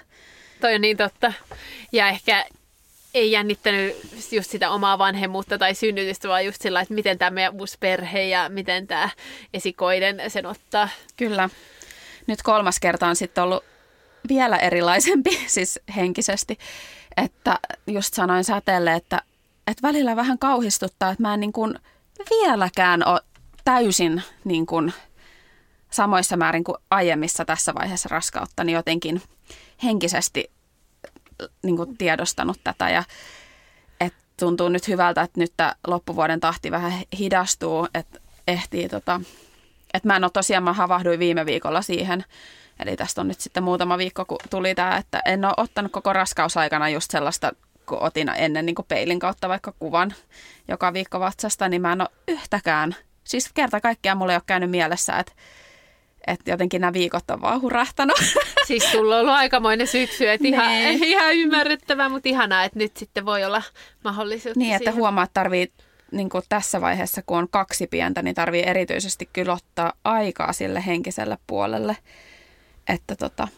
Toi 0.61 0.75
on 0.75 0.81
niin 0.81 0.97
totta. 0.97 1.33
Ja 1.93 2.09
ehkä 2.09 2.47
ei 3.15 3.33
jännittänyt 3.33 3.97
just 4.33 4.51
sitä 4.51 4.71
omaa 4.71 4.99
vanhemmuutta 4.99 5.59
tai 5.59 5.75
synnytystä, 5.75 6.29
vaan 6.29 6.45
just 6.45 6.63
sillä, 6.63 6.81
että 6.81 6.95
miten 6.95 7.19
tämä 7.19 7.31
meidän 7.31 7.55
uusi 7.61 7.77
perhe 7.81 8.23
ja 8.23 8.49
miten 8.49 8.87
tämä 8.87 9.09
esikoiden 9.55 10.23
sen 10.29 10.47
ottaa. 10.47 10.89
Kyllä. 11.17 11.49
Nyt 12.27 12.43
kolmas 12.43 12.81
kerta 12.81 13.07
on 13.07 13.17
sitten 13.17 13.45
ollut 13.45 13.65
vielä 14.29 14.57
erilaisempi, 14.57 15.31
siis 15.47 15.81
henkisesti. 15.97 16.59
Että 17.17 17.59
just 17.87 18.15
sanoin 18.15 18.45
säteelle, 18.45 18.95
että, 18.95 19.23
että 19.67 19.83
välillä 19.83 20.17
vähän 20.17 20.39
kauhistuttaa, 20.39 21.11
että 21.11 21.23
mä 21.23 21.35
en 21.35 21.41
niin 21.41 21.53
kuin 21.53 21.79
vieläkään 22.31 23.09
ole 23.09 23.21
täysin 23.65 24.23
niin 24.45 24.67
kuin 24.67 24.93
samoissa 25.91 26.37
määrin 26.37 26.65
kuin 26.65 26.79
aiemmissa 26.91 27.45
tässä 27.45 27.75
vaiheessa 27.75 28.09
raskautta, 28.09 28.65
niin 28.65 28.75
jotenkin 28.75 29.23
henkisesti 29.83 30.51
niin 31.63 31.77
kuin 31.77 31.97
tiedostanut 31.97 32.61
tätä. 32.65 32.91
Ja 32.91 33.05
et 34.01 34.15
tuntuu 34.37 34.69
nyt 34.69 34.89
hyvältä, 34.89 35.23
että 35.23 35.41
nyt 35.41 35.53
tämä 35.57 35.75
loppuvuoden 35.87 36.41
tahti 36.41 36.71
vähän 36.71 36.93
hidastuu, 37.19 37.89
että 37.95 38.21
ehtii 38.49 38.89
tota, 38.89 39.21
että 39.95 40.09
mä 40.09 40.17
en 40.17 40.25
ole 40.25 40.31
tosiaan, 40.31 40.65
mä 40.65 40.73
havahduin 40.73 41.19
viime 41.19 41.47
viikolla 41.47 41.83
siihen, 41.83 42.25
eli 42.79 42.97
tästä 42.97 43.21
on 43.21 43.29
nyt 43.29 43.41
sitten 43.41 43.63
muutama 43.63 43.99
viikko, 43.99 44.25
kun 44.25 44.39
tuli 44.51 44.75
tämä, 44.75 44.97
että 44.97 45.23
en 45.25 45.45
ole 45.45 45.55
ottanut 45.57 45.93
koko 45.93 46.13
raskausaikana 46.13 46.89
just 46.89 47.11
sellaista, 47.11 47.53
kun 47.87 48.03
otin 48.03 48.29
ennen 48.37 48.67
niin 48.67 48.77
kuin 48.77 48.87
peilin 48.89 49.19
kautta 49.19 49.49
vaikka 49.49 49.73
kuvan 49.79 50.15
joka 50.69 50.93
viikko 50.93 51.21
vatsasta, 51.21 51.69
niin 51.69 51.83
mä 51.83 51.93
en 51.93 52.01
ole 52.01 52.09
yhtäkään 52.29 52.97
siis 53.25 53.51
kerta 53.55 53.81
kaikkiaan 53.81 54.19
mulle 54.19 54.33
ei 54.33 54.37
ole 54.37 54.43
käynyt 54.47 54.71
mielessä, 54.71 55.19
että 55.19 55.33
että 56.27 56.51
jotenkin 56.51 56.81
nämä 56.81 56.93
viikot 56.93 57.31
on 57.31 57.41
vaan 57.41 57.61
hurahtanut. 57.61 58.19
Siis 58.67 58.93
sulla 58.93 59.15
on 59.15 59.21
ollut 59.21 59.35
aikamoinen 59.35 59.87
syksy, 59.87 60.29
että 60.29 60.49
ihan, 60.49 60.69
niin. 60.69 61.05
ihan 61.13 61.37
ymmärrettävää, 61.37 62.09
mutta 62.09 62.29
ihanaa, 62.29 62.65
että 62.65 62.79
nyt 62.79 62.97
sitten 62.97 63.27
voi 63.27 63.45
olla 63.45 63.63
mahdollisuus. 64.05 64.57
Niin, 64.57 64.75
että 64.75 64.93
huomaa, 64.93 65.25
että 65.25 65.35
tarvii 65.35 65.73
niin 66.13 66.29
kuin 66.29 66.45
tässä 66.49 66.81
vaiheessa, 66.81 67.23
kun 67.27 67.39
on 67.39 67.49
kaksi 67.51 67.87
pientä, 67.87 68.23
niin 68.23 68.35
tarvii 68.35 68.63
erityisesti 68.67 69.29
kyllä 69.33 69.53
ottaa 69.53 69.93
aikaa 70.05 70.53
sille 70.53 70.87
henkiselle 70.87 71.39
puolelle. 71.47 71.97
Että 72.89 73.17
tota. 73.17 73.49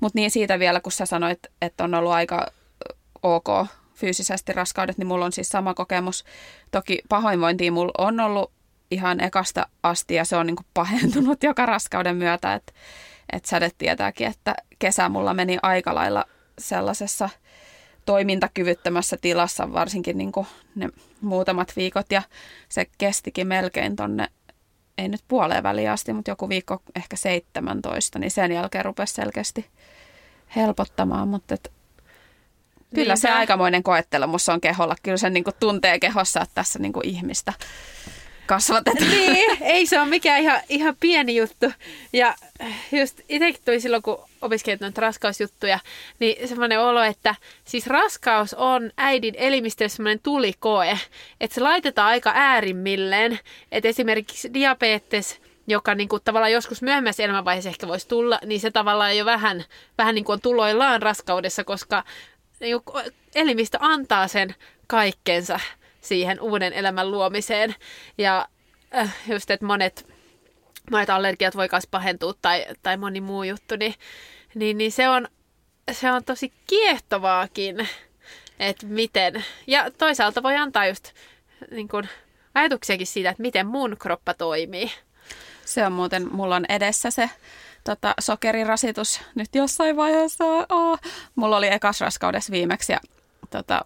Mutta 0.00 0.18
niin 0.18 0.30
siitä 0.30 0.58
vielä, 0.58 0.80
kun 0.80 0.92
sä 0.92 1.06
sanoit, 1.06 1.38
että 1.62 1.84
on 1.84 1.94
ollut 1.94 2.12
aika 2.12 2.46
ok 3.22 3.48
fyysisesti 3.94 4.52
raskaudet, 4.52 4.98
niin 4.98 5.06
mulla 5.06 5.24
on 5.24 5.32
siis 5.32 5.48
sama 5.48 5.74
kokemus. 5.74 6.24
Toki 6.70 6.98
pahoinvointia 7.08 7.72
mulla 7.72 7.92
on 7.98 8.20
ollut 8.20 8.52
ihan 8.90 9.20
ekasta 9.20 9.66
asti 9.82 10.14
ja 10.14 10.24
se 10.24 10.36
on 10.36 10.46
niin 10.46 10.56
kuin 10.56 10.66
pahentunut 10.74 11.42
joka 11.48 11.66
raskauden 11.66 12.16
myötä, 12.16 12.54
että 12.54 12.72
et 13.32 13.44
säde 13.44 13.70
tietääkin, 13.78 14.26
että 14.26 14.54
kesä 14.78 15.08
mulla 15.08 15.34
meni 15.34 15.58
aika 15.62 15.94
lailla 15.94 16.24
sellaisessa 16.58 17.28
toimintakyvyttömässä 18.04 19.16
tilassa, 19.20 19.72
varsinkin 19.72 20.18
niin 20.18 20.32
kuin 20.32 20.46
ne 20.74 20.88
muutamat 21.20 21.72
viikot 21.76 22.06
ja 22.10 22.22
se 22.68 22.86
kestikin 22.98 23.46
melkein 23.46 23.96
tonne, 23.96 24.28
ei 24.98 25.08
nyt 25.08 25.24
puoleen 25.28 25.62
väliin 25.62 25.90
asti, 25.90 26.12
mutta 26.12 26.30
joku 26.30 26.48
viikko 26.48 26.82
ehkä 26.96 27.16
17, 27.16 28.18
niin 28.18 28.30
sen 28.30 28.52
jälkeen 28.52 28.84
rupesi 28.84 29.14
selkeästi 29.14 29.66
helpottamaan, 30.56 31.28
mutta 31.28 31.54
et 31.54 31.72
Kyllä 32.94 33.16
se 33.16 33.30
aikamoinen 33.30 33.82
koettelemus 33.82 34.48
on 34.48 34.60
keholla. 34.60 34.96
Kyllä 35.02 35.16
se 35.16 35.30
niin 35.30 35.44
kuin 35.44 35.56
tuntee 35.60 36.00
kehossa, 36.00 36.40
että 36.40 36.54
tässä 36.54 36.78
niin 36.78 36.92
kuin 36.92 37.06
ihmistä 37.06 37.52
kasvatetaan. 38.50 39.10
Niin, 39.10 39.56
ei 39.60 39.86
se 39.86 40.00
ole 40.00 40.08
mikään 40.08 40.40
ihan, 40.40 40.60
ihan 40.68 40.96
pieni 41.00 41.36
juttu. 41.36 41.72
Ja 42.12 42.34
just 42.92 43.20
itsekin 43.28 43.62
tuli 43.64 43.80
silloin, 43.80 44.02
kun 44.02 44.24
opiskelit 44.42 44.80
noita 44.80 45.00
raskausjuttuja, 45.00 45.78
niin 46.18 46.48
semmoinen 46.48 46.80
olo, 46.80 47.02
että 47.02 47.34
siis 47.64 47.86
raskaus 47.86 48.54
on 48.54 48.90
äidin 48.96 49.34
elimistössä 49.38 49.96
semmoinen 49.96 50.20
tulikoe, 50.22 50.98
että 51.40 51.54
se 51.54 51.60
laitetaan 51.60 52.08
aika 52.08 52.32
äärimmilleen, 52.34 53.38
että 53.72 53.88
esimerkiksi 53.88 54.54
diabetes, 54.54 55.40
joka 55.66 55.94
niin 55.94 56.08
kuin 56.08 56.22
tavallaan 56.24 56.52
joskus 56.52 56.82
myöhemmässä 56.82 57.22
elämänvaiheessa 57.22 57.70
ehkä 57.70 57.88
voisi 57.88 58.08
tulla, 58.08 58.38
niin 58.46 58.60
se 58.60 58.70
tavallaan 58.70 59.16
jo 59.16 59.24
vähän, 59.24 59.64
vähän 59.98 60.14
niin 60.14 60.24
kuin 60.24 60.34
on 60.34 60.40
tuloillaan 60.40 61.02
raskaudessa, 61.02 61.64
koska 61.64 62.04
niin 62.60 62.82
kuin 62.84 63.04
elimistö 63.34 63.78
antaa 63.80 64.28
sen 64.28 64.54
kaikkensa 64.86 65.60
siihen 66.00 66.40
uuden 66.40 66.72
elämän 66.72 67.10
luomiseen. 67.10 67.74
Ja 68.18 68.48
äh, 68.96 69.16
just, 69.28 69.50
että 69.50 69.66
monet, 69.66 70.06
monet 70.90 71.10
allergiat 71.10 71.56
voi 71.56 71.68
myös 71.72 71.86
pahentua 71.90 72.34
tai, 72.42 72.66
tai 72.82 72.96
moni 72.96 73.20
muu 73.20 73.42
juttu, 73.42 73.76
niin, 73.76 73.94
niin, 74.54 74.78
niin 74.78 74.92
se, 74.92 75.08
on, 75.08 75.28
se 75.92 76.12
on 76.12 76.24
tosi 76.24 76.52
kiehtovaakin. 76.66 77.88
että 78.60 78.86
miten. 78.86 79.44
Ja 79.66 79.90
toisaalta 79.90 80.42
voi 80.42 80.56
antaa 80.56 80.86
just 80.86 81.12
niin 81.70 81.88
kuin, 81.88 82.08
ajatuksiakin 82.54 83.06
siitä, 83.06 83.30
että 83.30 83.42
miten 83.42 83.66
mun 83.66 83.96
kroppa 83.98 84.34
toimii. 84.34 84.90
Se 85.64 85.86
on 85.86 85.92
muuten, 85.92 86.34
mulla 86.34 86.56
on 86.56 86.64
edessä 86.68 87.10
se 87.10 87.30
tota, 87.84 88.14
sokerirasitus 88.20 89.20
nyt 89.34 89.54
jossain 89.54 89.96
vaiheessa. 89.96 90.44
Oh. 90.68 90.98
Mulla 91.34 91.56
oli 91.56 91.72
ekas 91.72 92.00
raskaudessa 92.00 92.52
viimeksi 92.52 92.92
ja 92.92 93.00
tota, 93.50 93.84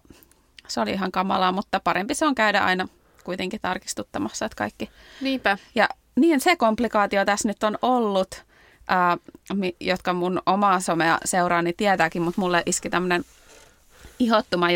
se 0.67 0.81
oli 0.81 0.91
ihan 0.91 1.11
kamalaa, 1.11 1.51
mutta 1.51 1.79
parempi 1.79 2.15
se 2.15 2.25
on 2.25 2.35
käydä 2.35 2.59
aina 2.59 2.87
kuitenkin 3.23 3.61
tarkistuttamassa, 3.61 4.45
että 4.45 4.55
kaikki. 4.55 4.89
Niinpä. 5.21 5.57
Ja 5.75 5.89
niin 6.15 6.39
se 6.39 6.55
komplikaatio 6.55 7.25
tässä 7.25 7.47
nyt 7.47 7.63
on 7.63 7.77
ollut, 7.81 8.43
ää, 8.87 9.17
jotka 9.79 10.13
mun 10.13 10.41
omaa 10.45 10.79
somea 10.79 11.17
seuraa, 11.25 11.61
niin 11.61 11.75
tietääkin, 11.77 12.21
mutta 12.21 12.41
mulle 12.41 12.63
iski 12.65 12.89
tämmöinen 12.89 13.25
ihottuma, 14.19 14.67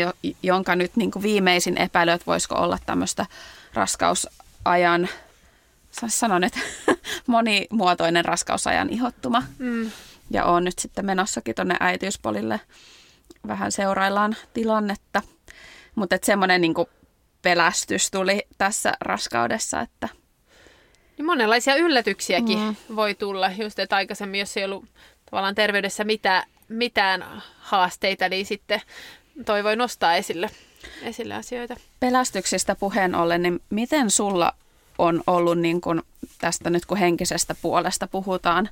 jonka 0.42 0.76
nyt 0.76 0.96
niin 0.96 1.10
kuin 1.10 1.22
viimeisin 1.22 1.78
epäily, 1.78 2.10
että 2.10 2.26
voisiko 2.26 2.54
olla 2.54 2.78
tämmöistä 2.86 3.26
raskausajan, 3.74 5.08
sanon, 6.06 6.44
että 6.44 6.60
monimuotoinen 7.26 8.24
raskausajan 8.24 8.90
ihottuma. 8.90 9.42
Mm. 9.58 9.90
Ja 10.30 10.44
on 10.44 10.64
nyt 10.64 10.78
sitten 10.78 11.06
menossakin 11.06 11.54
tuonne 11.54 11.76
äitiyspolille. 11.80 12.60
Vähän 13.46 13.72
seuraillaan 13.72 14.36
tilannetta. 14.54 15.22
Mutta 15.94 16.18
semmoinen 16.22 16.60
niin 16.60 16.74
pelästys 17.42 18.10
tuli 18.10 18.46
tässä 18.58 18.92
raskaudessa, 19.00 19.80
että 19.80 20.08
niin 21.18 21.26
monenlaisia 21.26 21.74
yllätyksiäkin 21.76 22.58
mm. 22.58 22.96
voi 22.96 23.14
tulla. 23.14 23.50
Just, 23.50 23.78
että 23.78 23.96
aikaisemmin, 23.96 24.40
jos 24.40 24.56
ei 24.56 24.64
ollut 24.64 24.84
tavallaan 25.30 25.54
terveydessä 25.54 26.04
mitään, 26.04 26.42
mitään 26.68 27.42
haasteita, 27.58 28.28
niin 28.28 28.46
sitten 28.46 28.80
toi 29.46 29.64
voi 29.64 29.76
nostaa 29.76 30.14
esille, 30.14 30.50
esille 31.02 31.34
asioita. 31.34 31.76
Pelästyksistä 32.00 32.74
puheen 32.74 33.14
ollen, 33.14 33.42
niin 33.42 33.60
miten 33.70 34.10
sulla 34.10 34.52
on 34.98 35.22
ollut 35.26 35.58
niin 35.58 35.80
kun 35.80 36.02
tästä 36.38 36.70
nyt 36.70 36.86
kun 36.86 36.98
henkisestä 36.98 37.54
puolesta 37.62 38.06
puhutaan, 38.06 38.68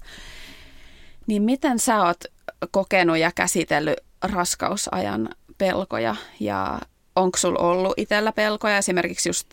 niin 1.27 1.43
miten 1.43 1.79
sä 1.79 2.03
oot 2.03 2.25
kokenut 2.71 3.19
ja 3.19 3.33
käsitellyt 3.35 3.99
raskausajan 4.23 5.29
pelkoja 5.59 6.17
ja 6.41 6.81
onko 7.19 7.39
sulla 7.39 7.59
ollut 7.59 7.95
itsellä 7.97 8.33
pelkoja 8.33 8.79
esimerkiksi 8.79 9.29
just 9.29 9.47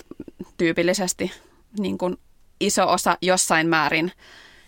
tyypillisesti 0.57 1.31
niin 1.79 1.98
kun 1.98 2.17
iso 2.60 2.91
osa 2.91 3.17
jossain 3.22 3.67
määrin 3.67 4.12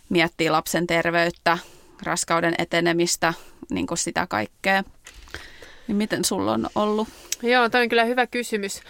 miettii 0.09 0.49
lapsen 0.49 0.87
terveyttä, 0.87 1.57
raskauden 2.03 2.55
etenemistä, 2.57 3.33
niin 3.69 3.87
kuin 3.87 3.97
sitä 3.97 4.27
kaikkea. 4.29 4.83
Niin 5.87 5.95
miten 5.95 6.25
sulla 6.25 6.53
on 6.53 6.69
ollut? 6.75 7.07
Joo, 7.43 7.69
toi 7.69 7.81
on 7.81 7.89
kyllä 7.89 8.05
hyvä 8.05 8.27
kysymys. 8.27 8.81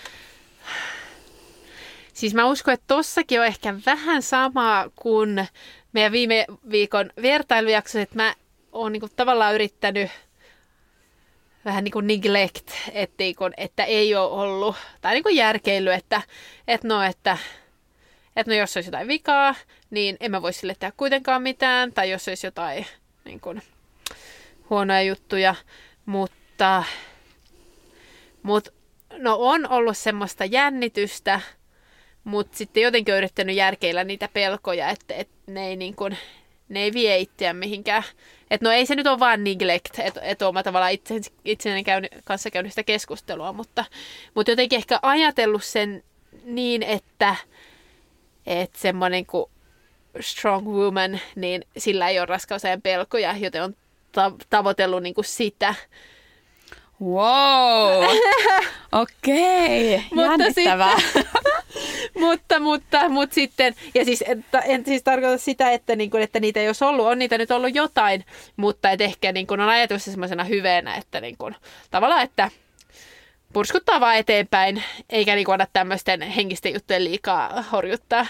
Siis 2.14 2.34
mä 2.34 2.46
uskon, 2.46 2.74
että 2.74 2.88
tossakin 2.88 3.40
on 3.40 3.46
ehkä 3.46 3.76
vähän 3.86 4.22
sama 4.22 4.86
kuin 4.96 5.48
meidän 5.94 6.12
viime 6.12 6.46
viikon 6.70 7.10
vertailujakso, 7.22 8.00
että 8.00 8.16
mä 8.16 8.36
oon 8.72 8.92
niin 8.92 9.02
tavallaan 9.16 9.56
yrittänyt 9.56 10.12
vähän 11.66 11.84
niin 11.84 11.92
kuin 11.92 12.08
neglect, 12.08 12.72
että, 12.92 13.16
niin 13.24 13.36
kuin, 13.36 13.54
että 13.58 13.84
ei 13.84 14.16
ole 14.16 14.32
ollut, 14.32 14.76
tai 15.02 15.14
niin 15.14 15.24
kuin 15.24 15.36
järkeily, 15.36 15.92
että, 15.92 16.22
että 16.68 16.88
no, 16.88 17.04
että, 17.04 17.38
että 18.36 18.52
no 18.52 18.58
jos 18.58 18.78
olisi 18.78 18.88
jotain 18.88 19.08
vikaa, 19.08 19.56
niin 19.90 20.18
en 20.20 20.32
mä 20.32 20.42
voi 20.42 20.54
sille 20.54 20.76
tehdä 20.80 20.94
kuitenkaan 20.98 21.42
mitään, 21.42 21.94
tai 21.94 22.10
jos 22.10 22.28
olisi 22.28 22.48
jotain 22.48 22.86
niin 23.26 23.40
kuin, 23.40 23.62
huonoja 24.70 25.02
juttuja, 25.02 25.56
mutta, 26.06 26.84
mutta 28.44 28.72
no 29.18 29.36
on 29.40 29.70
ollut 29.70 29.98
semmoista 29.98 30.46
jännitystä, 30.46 31.42
mutta 32.24 32.58
sitten 32.58 32.84
jotenkin 32.84 33.14
on 33.14 33.18
yrittänyt 33.18 33.56
järkeillä 33.56 34.04
niitä 34.04 34.30
pelkoja, 34.34 34.90
että, 34.90 35.14
että 35.14 35.52
ne, 35.52 35.68
ei 35.68 35.76
niin 35.76 35.96
kuin, 35.96 36.18
ne 36.70 36.84
ei 36.84 36.94
vie 36.94 37.18
itseään 37.18 37.56
mihinkään. 37.56 38.04
Että 38.51 38.66
no 38.66 38.72
ei 38.72 38.86
se 38.86 38.96
nyt 38.96 39.08
ole 39.08 39.20
vaan 39.20 39.44
neglect, 39.44 40.00
että 40.00 40.22
et 40.22 40.42
oma 40.42 40.63
tavallaan 40.63 40.92
itse, 40.92 41.22
itse 41.46 41.84
käynyt, 41.84 42.12
kanssa 42.24 42.52
käynyt 42.52 42.72
sitä 42.72 42.84
keskustelua, 42.84 43.54
mutta, 43.54 43.86
mutta 44.36 44.52
jotenkin 44.52 44.78
ehkä 44.78 45.00
ajatellut 45.02 45.63
sen 45.63 46.04
niin, 46.43 46.84
että, 46.84 47.36
että 48.45 48.80
semmoinen 48.80 49.26
kuin 49.26 49.45
strong 50.19 50.67
woman, 50.67 51.19
niin 51.36 51.65
sillä 51.78 52.10
ei 52.10 52.19
ole 52.19 52.26
raskausajan 52.26 52.82
pelkoja, 52.82 53.38
joten 53.38 53.63
on 53.63 53.76
ta- 54.12 54.32
tavoitellut 54.50 55.04
niin 55.04 55.15
kuin 55.15 55.26
sitä. 55.26 55.76
Wow! 57.02 58.04
Okei, 59.02 59.96
okay. 59.96 60.24
jännittävää. 60.24 60.98
mutta, 62.20 62.60
mutta, 62.60 63.10
mutta 63.10 63.34
sitten, 63.34 63.76
ja 63.94 64.06
siis 64.06 64.24
että, 64.28 64.60
en 64.60 64.86
siis 64.86 65.04
tarkoita 65.04 65.38
sitä, 65.38 65.72
että, 65.72 65.96
niin 65.96 66.10
kuin, 66.10 66.24
että 66.24 66.40
niitä 66.40 66.60
ei 66.60 66.68
olisi 66.68 66.86
ollut, 66.86 67.06
on 67.06 67.20
niitä 67.20 67.38
nyt 67.38 67.52
ollut 67.52 67.76
jotain, 67.76 68.26
mutta 68.56 68.92
että 68.92 69.04
ehkä 69.04 69.32
niin 69.32 69.48
kuin 69.48 69.60
on 69.60 69.70
ajatus 69.70 70.06
semmoisena 70.06 70.44
hyveenä, 70.44 70.96
että 70.96 71.22
niin 71.22 71.38
kuin, 71.38 71.56
tavallaan, 71.92 72.24
että 72.24 72.52
purskuttaa 73.54 74.00
vaan 74.00 74.18
eteenpäin, 74.18 74.84
eikä 75.10 75.36
niin 75.36 75.52
anna 75.52 75.68
tämmöisten 75.74 76.22
henkisten 76.22 76.74
juttujen 76.74 77.04
liikaa 77.04 77.64
horjuttaa. 77.72 78.28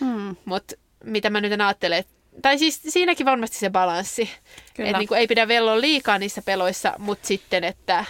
Hmm. 0.00 0.36
Mutta 0.44 0.74
mitä 1.04 1.30
mä 1.30 1.40
nyt 1.40 1.60
ajattelen, 1.60 2.04
tai 2.42 2.58
siis 2.58 2.80
siinäkin 2.88 3.26
varmasti 3.26 3.56
se 3.56 3.70
balanssi. 3.70 4.30
Että 4.78 4.98
niin 4.98 5.14
ei 5.14 5.26
pidä 5.26 5.48
velloa 5.48 5.80
liikaa 5.80 6.18
niissä 6.18 6.42
peloissa, 6.42 6.94
mutta 6.98 7.26
sitten, 7.26 7.64
että 7.64 8.04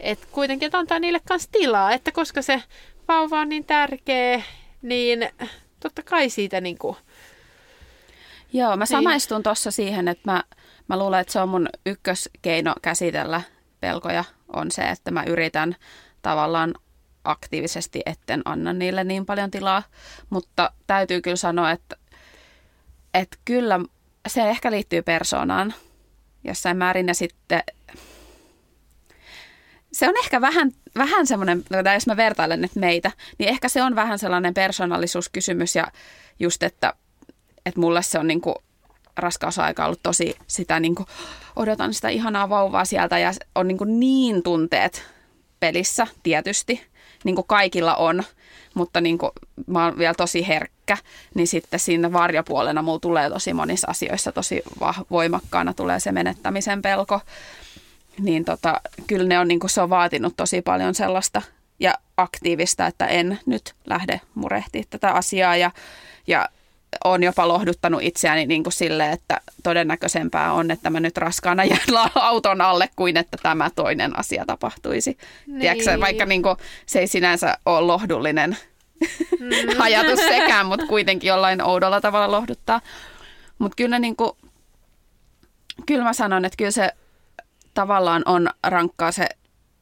et 0.00 0.28
kuitenkin 0.32 0.66
että 0.66 0.78
antaa 0.78 0.98
niille 0.98 1.20
kanssa 1.28 1.48
tilaa, 1.52 1.92
että 1.92 2.12
koska 2.12 2.42
se 2.42 2.62
vauva 3.08 3.40
on 3.40 3.48
niin 3.48 3.64
tärkeä, 3.64 4.42
niin 4.82 5.28
totta 5.80 6.02
kai 6.02 6.30
siitä 6.30 6.60
niin 6.60 6.78
kuin, 6.78 6.96
Joo, 8.52 8.76
mä 8.76 8.76
niin. 8.76 8.86
samaistun 8.86 9.36
niin. 9.36 9.42
tuossa 9.42 9.70
siihen, 9.70 10.08
että 10.08 10.32
mä, 10.32 10.44
mä 10.88 10.98
luulen, 10.98 11.20
että 11.20 11.32
se 11.32 11.40
on 11.40 11.48
mun 11.48 11.68
ykköskeino 11.86 12.74
käsitellä 12.82 13.42
pelkoja 13.80 14.24
on 14.48 14.70
se, 14.70 14.82
että 14.82 15.10
mä 15.10 15.24
yritän 15.26 15.76
tavallaan 16.22 16.74
aktiivisesti, 17.24 18.02
etten 18.06 18.42
anna 18.44 18.72
niille 18.72 19.04
niin 19.04 19.26
paljon 19.26 19.50
tilaa. 19.50 19.82
Mutta 20.30 20.72
täytyy 20.86 21.20
kyllä 21.20 21.36
sanoa, 21.36 21.70
että, 21.70 21.96
että 23.18 23.36
kyllä 23.44 23.80
se 24.28 24.50
ehkä 24.50 24.70
liittyy 24.70 25.02
persoonaan 25.02 25.74
jossain 26.44 26.76
määrin 26.76 27.08
ja 27.08 27.14
sitten 27.14 27.62
se 29.92 30.08
on 30.08 30.14
ehkä 30.18 30.40
vähän, 30.40 30.72
vähän 30.96 31.26
semmoinen, 31.26 31.64
tai 31.84 31.96
jos 31.96 32.06
mä 32.06 32.16
vertailen 32.16 32.60
nyt 32.60 32.74
meitä, 32.74 33.10
niin 33.38 33.48
ehkä 33.48 33.68
se 33.68 33.82
on 33.82 33.94
vähän 33.94 34.18
sellainen 34.18 34.54
persoonallisuuskysymys 34.54 35.76
ja 35.76 35.86
just, 36.40 36.62
että, 36.62 36.94
että 37.66 37.80
mulle 37.80 38.02
se 38.02 38.18
on 38.18 38.26
niin 38.26 38.40
kuin 38.40 38.54
raskausaika 39.16 39.84
ollut 39.84 40.02
tosi 40.02 40.36
sitä 40.46 40.80
niin 40.80 40.94
kuin, 40.94 41.06
odotan 41.56 41.94
sitä 41.94 42.08
ihanaa 42.08 42.48
vauvaa 42.48 42.84
sieltä 42.84 43.18
ja 43.18 43.32
on 43.54 43.68
niin, 43.68 43.78
kuin 43.78 44.00
niin 44.00 44.42
tunteet 44.42 45.04
pelissä 45.60 46.06
tietysti, 46.22 46.86
niin 47.24 47.34
kuin 47.34 47.46
kaikilla 47.46 47.96
on, 47.96 48.22
mutta 48.74 49.00
niin 49.00 49.18
kuin 49.18 49.32
mä 49.66 49.84
oon 49.84 49.98
vielä 49.98 50.14
tosi 50.14 50.48
herkkä, 50.48 50.96
niin 51.34 51.46
sitten 51.46 51.80
siinä 51.80 52.12
varjopuolena 52.12 52.82
mulla 52.82 52.98
tulee 52.98 53.30
tosi 53.30 53.54
monissa 53.54 53.90
asioissa 53.90 54.32
tosi 54.32 54.62
voimakkaana 55.10 55.74
tulee 55.74 56.00
se 56.00 56.12
menettämisen 56.12 56.82
pelko. 56.82 57.20
Niin 58.18 58.44
tota, 58.44 58.80
kyllä 59.06 59.28
ne 59.28 59.38
on, 59.38 59.48
niin 59.48 59.60
kuin 59.60 59.70
se 59.70 59.80
on 59.80 59.90
vaatinut 59.90 60.36
tosi 60.36 60.62
paljon 60.62 60.94
sellaista 60.94 61.42
ja 61.80 61.94
aktiivista, 62.16 62.86
että 62.86 63.06
en 63.06 63.38
nyt 63.46 63.74
lähde 63.86 64.20
murehtimaan 64.34 64.86
tätä 64.90 65.12
asiaa 65.12 65.56
ja, 65.56 65.70
ja 66.26 66.48
on 67.04 67.22
jopa 67.22 67.48
lohduttanut 67.48 68.02
itseäni 68.02 68.46
niin 68.46 68.62
kuin 68.62 68.72
sille, 68.72 69.12
että 69.12 69.40
todennäköisempää 69.62 70.52
on, 70.52 70.70
että 70.70 70.90
mä 70.90 71.00
nyt 71.00 71.16
raskaana 71.16 71.64
jään 71.64 72.10
auton 72.14 72.60
alle 72.60 72.88
kuin 72.96 73.16
että 73.16 73.36
tämä 73.42 73.70
toinen 73.76 74.18
asia 74.18 74.44
tapahtuisi. 74.46 75.18
Niin. 75.46 75.60
Tiedätkö, 75.60 76.00
vaikka 76.00 76.24
niin 76.24 76.42
kuin, 76.42 76.56
se 76.86 76.98
ei 76.98 77.06
sinänsä 77.06 77.58
ole 77.66 77.80
lohdullinen 77.80 78.56
mm. 79.40 79.80
ajatus 79.80 80.20
sekään, 80.20 80.66
mutta 80.66 80.86
kuitenkin 80.86 81.28
jollain 81.28 81.62
oudolla 81.62 82.00
tavalla 82.00 82.30
lohduttaa. 82.30 82.80
Mutta 83.58 83.76
kyllä, 83.76 83.98
niin 83.98 84.16
kuin, 84.16 84.32
kyllä 85.86 86.04
mä 86.04 86.12
sanon, 86.12 86.44
että 86.44 86.56
kyllä 86.56 86.70
se 86.70 86.90
tavallaan 87.74 88.22
on 88.26 88.50
rankkaa 88.62 89.12
se 89.12 89.26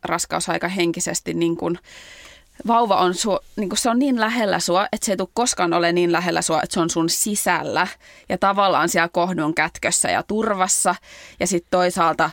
raskausaika 0.05 0.69
henkisesti 0.69 1.35
niin 1.35 1.57
kuin, 1.57 1.79
vauva 2.67 2.97
on, 2.97 3.15
su, 3.15 3.39
niin 3.57 3.69
kuin 3.69 3.79
se 3.79 3.91
on 3.91 3.99
niin 3.99 4.21
lähellä 4.21 4.61
sua, 4.61 4.87
että 4.93 5.07
se 5.07 5.13
ei 5.13 5.17
tule 5.17 5.29
koskaan 5.35 5.73
ole 5.73 5.93
niin 5.93 6.13
lähellä 6.13 6.43
sua, 6.43 6.63
että 6.63 6.75
se 6.75 6.81
on 6.81 6.91
sun 6.91 7.09
sisällä 7.09 7.87
ja 8.29 8.39
tavallaan 8.39 8.89
siellä 8.89 9.09
kohdun 9.09 9.55
kätkössä 9.55 10.11
ja 10.11 10.23
turvassa. 10.23 10.95
Ja 11.41 11.47
sitten 11.47 11.71
toisaalta, 11.71 12.31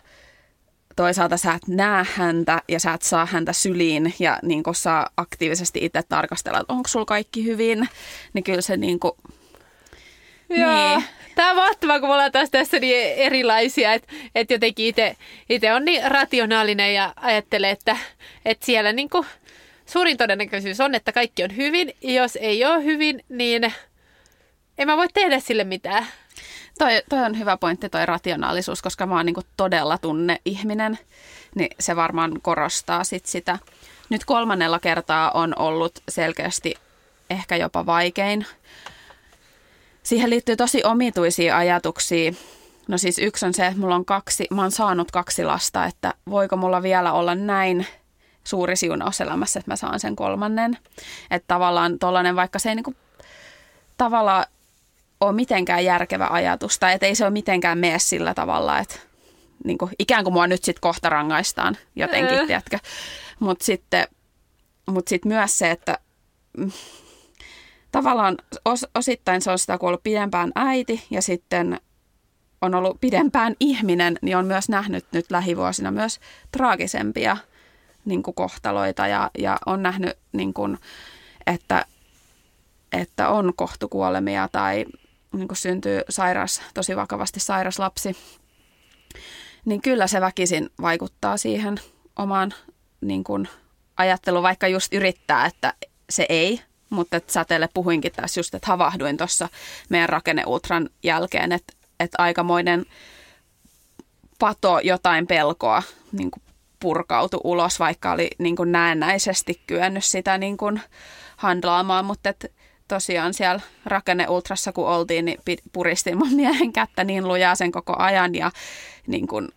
toisaalta 0.95 1.37
sä 1.37 1.53
et 1.53 1.67
näe 1.67 2.05
häntä 2.15 2.61
ja 2.67 2.79
sä 2.79 2.93
et 2.93 3.01
saa 3.01 3.25
häntä 3.25 3.53
syliin 3.53 4.13
ja 4.19 4.39
niin 4.43 4.63
kuin 4.63 4.75
saa 4.75 5.09
aktiivisesti 5.17 5.85
itse 5.85 6.01
tarkastella, 6.09 6.59
että 6.59 6.73
onko 6.73 6.87
sulla 6.87 7.05
kaikki 7.05 7.45
hyvin. 7.45 7.89
Niin 8.33 8.43
kyllä 8.43 8.61
se 8.61 8.77
niin 8.77 8.99
kuin, 8.99 9.13
Joo. 10.49 10.97
Niin. 10.97 11.03
Tämä 11.35 11.49
on 11.49 11.55
mahtavaa, 11.55 11.99
kun 11.99 12.09
me 12.09 12.13
ollaan 12.13 12.31
taas 12.31 12.49
tässä 12.49 12.79
niin 12.79 13.13
erilaisia, 13.15 13.93
että, 13.93 14.13
että 14.35 14.53
jotenkin 14.53 14.85
itse, 15.49 15.73
on 15.73 15.85
niin 15.85 16.11
rationaalinen 16.11 16.93
ja 16.93 17.13
ajattelee, 17.15 17.71
että, 17.71 17.97
että 18.45 18.65
siellä 18.65 18.93
niin 18.93 19.09
kuin 19.09 19.25
suurin 19.85 20.17
todennäköisyys 20.17 20.79
on, 20.79 20.95
että 20.95 21.11
kaikki 21.11 21.43
on 21.43 21.55
hyvin. 21.55 21.93
Jos 22.01 22.35
ei 22.35 22.65
ole 22.65 22.83
hyvin, 22.83 23.23
niin 23.29 23.73
en 24.77 24.87
mä 24.87 24.97
voi 24.97 25.07
tehdä 25.13 25.39
sille 25.39 25.63
mitään. 25.63 26.07
Toi, 26.79 27.01
toi 27.09 27.19
on 27.19 27.39
hyvä 27.39 27.57
pointti, 27.57 27.89
toi 27.89 28.05
rationaalisuus, 28.05 28.81
koska 28.81 29.05
mä 29.05 29.15
oon 29.15 29.25
niin 29.25 29.35
todella 29.57 29.97
tunne-ihminen, 29.97 30.99
niin 31.55 31.69
se 31.79 31.95
varmaan 31.95 32.41
korostaa 32.41 33.03
sit 33.03 33.25
sitä. 33.25 33.59
Nyt 34.09 34.25
kolmannella 34.25 34.79
kertaa 34.79 35.31
on 35.31 35.59
ollut 35.59 35.99
selkeästi 36.09 36.75
ehkä 37.29 37.55
jopa 37.55 37.85
vaikein. 37.85 38.45
Siihen 40.03 40.29
liittyy 40.29 40.55
tosi 40.55 40.83
omituisia 40.83 41.57
ajatuksia. 41.57 42.31
No 42.87 42.97
siis 42.97 43.19
yksi 43.19 43.45
on 43.45 43.53
se, 43.53 43.67
että 43.67 43.79
mulla 43.79 43.95
on 43.95 44.05
kaksi, 44.05 44.47
mä 44.51 44.61
oon 44.61 44.71
saanut 44.71 45.11
kaksi 45.11 45.43
lasta, 45.43 45.85
että 45.85 46.13
voiko 46.29 46.57
mulla 46.57 46.83
vielä 46.83 47.13
olla 47.13 47.35
näin 47.35 47.87
suuri 48.43 48.75
siunaus 48.75 49.21
elämässä, 49.21 49.59
että 49.59 49.71
mä 49.71 49.75
saan 49.75 49.99
sen 49.99 50.15
kolmannen. 50.15 50.77
Että 51.31 51.47
tavallaan 51.47 51.99
tollainen, 51.99 52.35
vaikka 52.35 52.59
se 52.59 52.69
ei 52.69 52.75
niinku 52.75 52.95
tavallaan 53.97 54.45
ole 55.21 55.31
mitenkään 55.31 55.85
järkevä 55.85 56.27
ajatus, 56.31 56.79
tai 56.79 56.93
että 56.93 57.05
ei 57.05 57.15
se 57.15 57.23
ole 57.23 57.31
mitenkään 57.31 57.77
mene 57.77 57.99
sillä 57.99 58.33
tavalla, 58.33 58.79
että 58.79 58.95
niin 59.63 59.77
kuin, 59.77 59.91
ikään 59.99 60.23
kuin 60.23 60.33
mua 60.33 60.47
nyt 60.47 60.63
sitten 60.63 60.81
kohta 60.81 61.09
rangaistaan 61.09 61.77
jotenkin, 61.95 62.39
äh. 62.39 62.47
tiedätkö. 62.47 62.77
Mutta 63.39 63.65
sitten 63.65 64.07
mut 64.85 65.07
sit 65.07 65.25
myös 65.25 65.57
se, 65.57 65.71
että 65.71 65.97
mm, 66.57 66.71
tavallaan 67.91 68.37
os, 68.65 68.85
osittain 68.95 69.41
se 69.41 69.51
on 69.51 69.59
sitä, 69.59 69.77
kun 69.77 69.89
ollut 69.89 70.03
pidempään 70.03 70.51
äiti 70.55 71.05
ja 71.09 71.21
sitten 71.21 71.79
on 72.61 72.75
ollut 72.75 73.01
pidempään 73.01 73.55
ihminen, 73.59 74.17
niin 74.21 74.37
on 74.37 74.45
myös 74.45 74.69
nähnyt 74.69 75.05
nyt 75.11 75.31
lähivuosina 75.31 75.91
myös 75.91 76.19
traagisempia 76.51 77.37
niin 78.05 78.23
kuin 78.23 78.35
kohtaloita 78.35 79.07
ja, 79.07 79.31
ja 79.37 79.57
on 79.65 79.83
nähnyt, 79.83 80.17
niin 80.31 80.53
kuin, 80.53 80.77
että, 81.47 81.85
että 82.91 83.29
on 83.29 83.53
kohtukuolemia 83.55 84.49
tai 84.51 84.85
niin 85.33 85.47
kuin 85.47 85.57
syntyy 85.57 86.01
sairas, 86.09 86.61
tosi 86.73 86.95
vakavasti 86.95 87.39
sairas 87.39 87.79
lapsi, 87.79 88.15
niin 89.65 89.81
kyllä 89.81 90.07
se 90.07 90.21
väkisin 90.21 90.69
vaikuttaa 90.81 91.37
siihen 91.37 91.79
omaan 92.15 92.53
niin 93.01 93.23
kuin 93.23 93.47
ajatteluun, 93.97 94.43
vaikka 94.43 94.67
just 94.67 94.93
yrittää, 94.93 95.45
että 95.45 95.73
se 96.09 96.25
ei, 96.29 96.61
mutta 96.89 97.17
että 97.17 97.33
säteelle 97.33 97.69
puhuinkin 97.73 98.11
tässä 98.11 98.39
just, 98.39 98.55
että 98.55 98.67
havahduin 98.67 99.17
tuossa 99.17 99.49
meidän 99.89 100.09
rakenneultran 100.09 100.89
jälkeen, 101.03 101.51
että, 101.51 101.73
että 101.99 102.23
aikamoinen 102.23 102.85
pato 104.39 104.79
jotain 104.79 105.27
pelkoa 105.27 105.83
niin 106.11 106.31
kuin 106.31 106.43
purkautu 106.83 107.41
ulos, 107.43 107.79
vaikka 107.79 108.11
oli 108.11 108.29
niin 108.37 108.55
kuin 108.55 108.71
näennäisesti 108.71 109.61
kyennyt 109.67 110.03
sitä 110.03 110.37
niin 110.37 110.57
kuin 110.57 110.81
handlaamaan, 111.37 112.05
mutta 112.05 112.29
että 112.29 112.47
tosiaan 112.87 113.33
siellä 113.33 113.61
rakenneultrassa 113.85 114.71
kun 114.71 114.87
oltiin, 114.87 115.25
niin 115.25 115.39
puristin 115.73 116.17
mun 116.17 116.33
miehen 116.41 116.73
kättä 116.73 117.03
niin 117.03 117.27
lujaa 117.27 117.55
sen 117.55 117.71
koko 117.71 117.95
ajan 117.97 118.35
ja 118.35 118.51
niin 119.07 119.27
kuin 119.27 119.49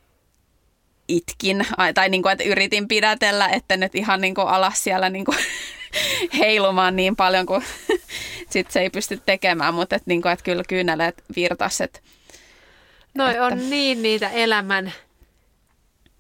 itkin, 1.09 1.67
tai 1.95 2.09
niin 2.09 2.23
kuin, 2.23 2.33
että 2.33 2.45
yritin 2.45 2.89
pidätellä, 2.89 3.49
että 3.49 3.77
nyt 3.77 3.95
ihan 3.95 4.21
niin 4.21 4.35
kuin 4.35 4.49
alas 4.49 4.85
siellä 4.85 5.11
niin 5.11 5.25
kuin 5.25 5.39
heilumaan 6.39 6.97
niin 6.97 7.17
paljon 7.17 7.47
kuin 7.47 7.65
sit 8.51 8.71
se 8.71 8.81
ei 8.81 8.91
pysty 8.91 9.21
tekemään, 9.27 9.75
mutta 9.75 9.97
että, 9.97 10.11
niin 10.11 10.23
kuin, 10.23 10.33
että 10.33 10.45
kyllä 10.45 10.63
kyyneleet 10.69 11.25
virtas. 11.37 11.81
Että, 11.81 12.01
Noi 13.15 13.31
että... 13.31 13.45
on 13.45 13.71
niin 13.71 14.03
niitä 14.03 14.29
elämän 14.29 14.93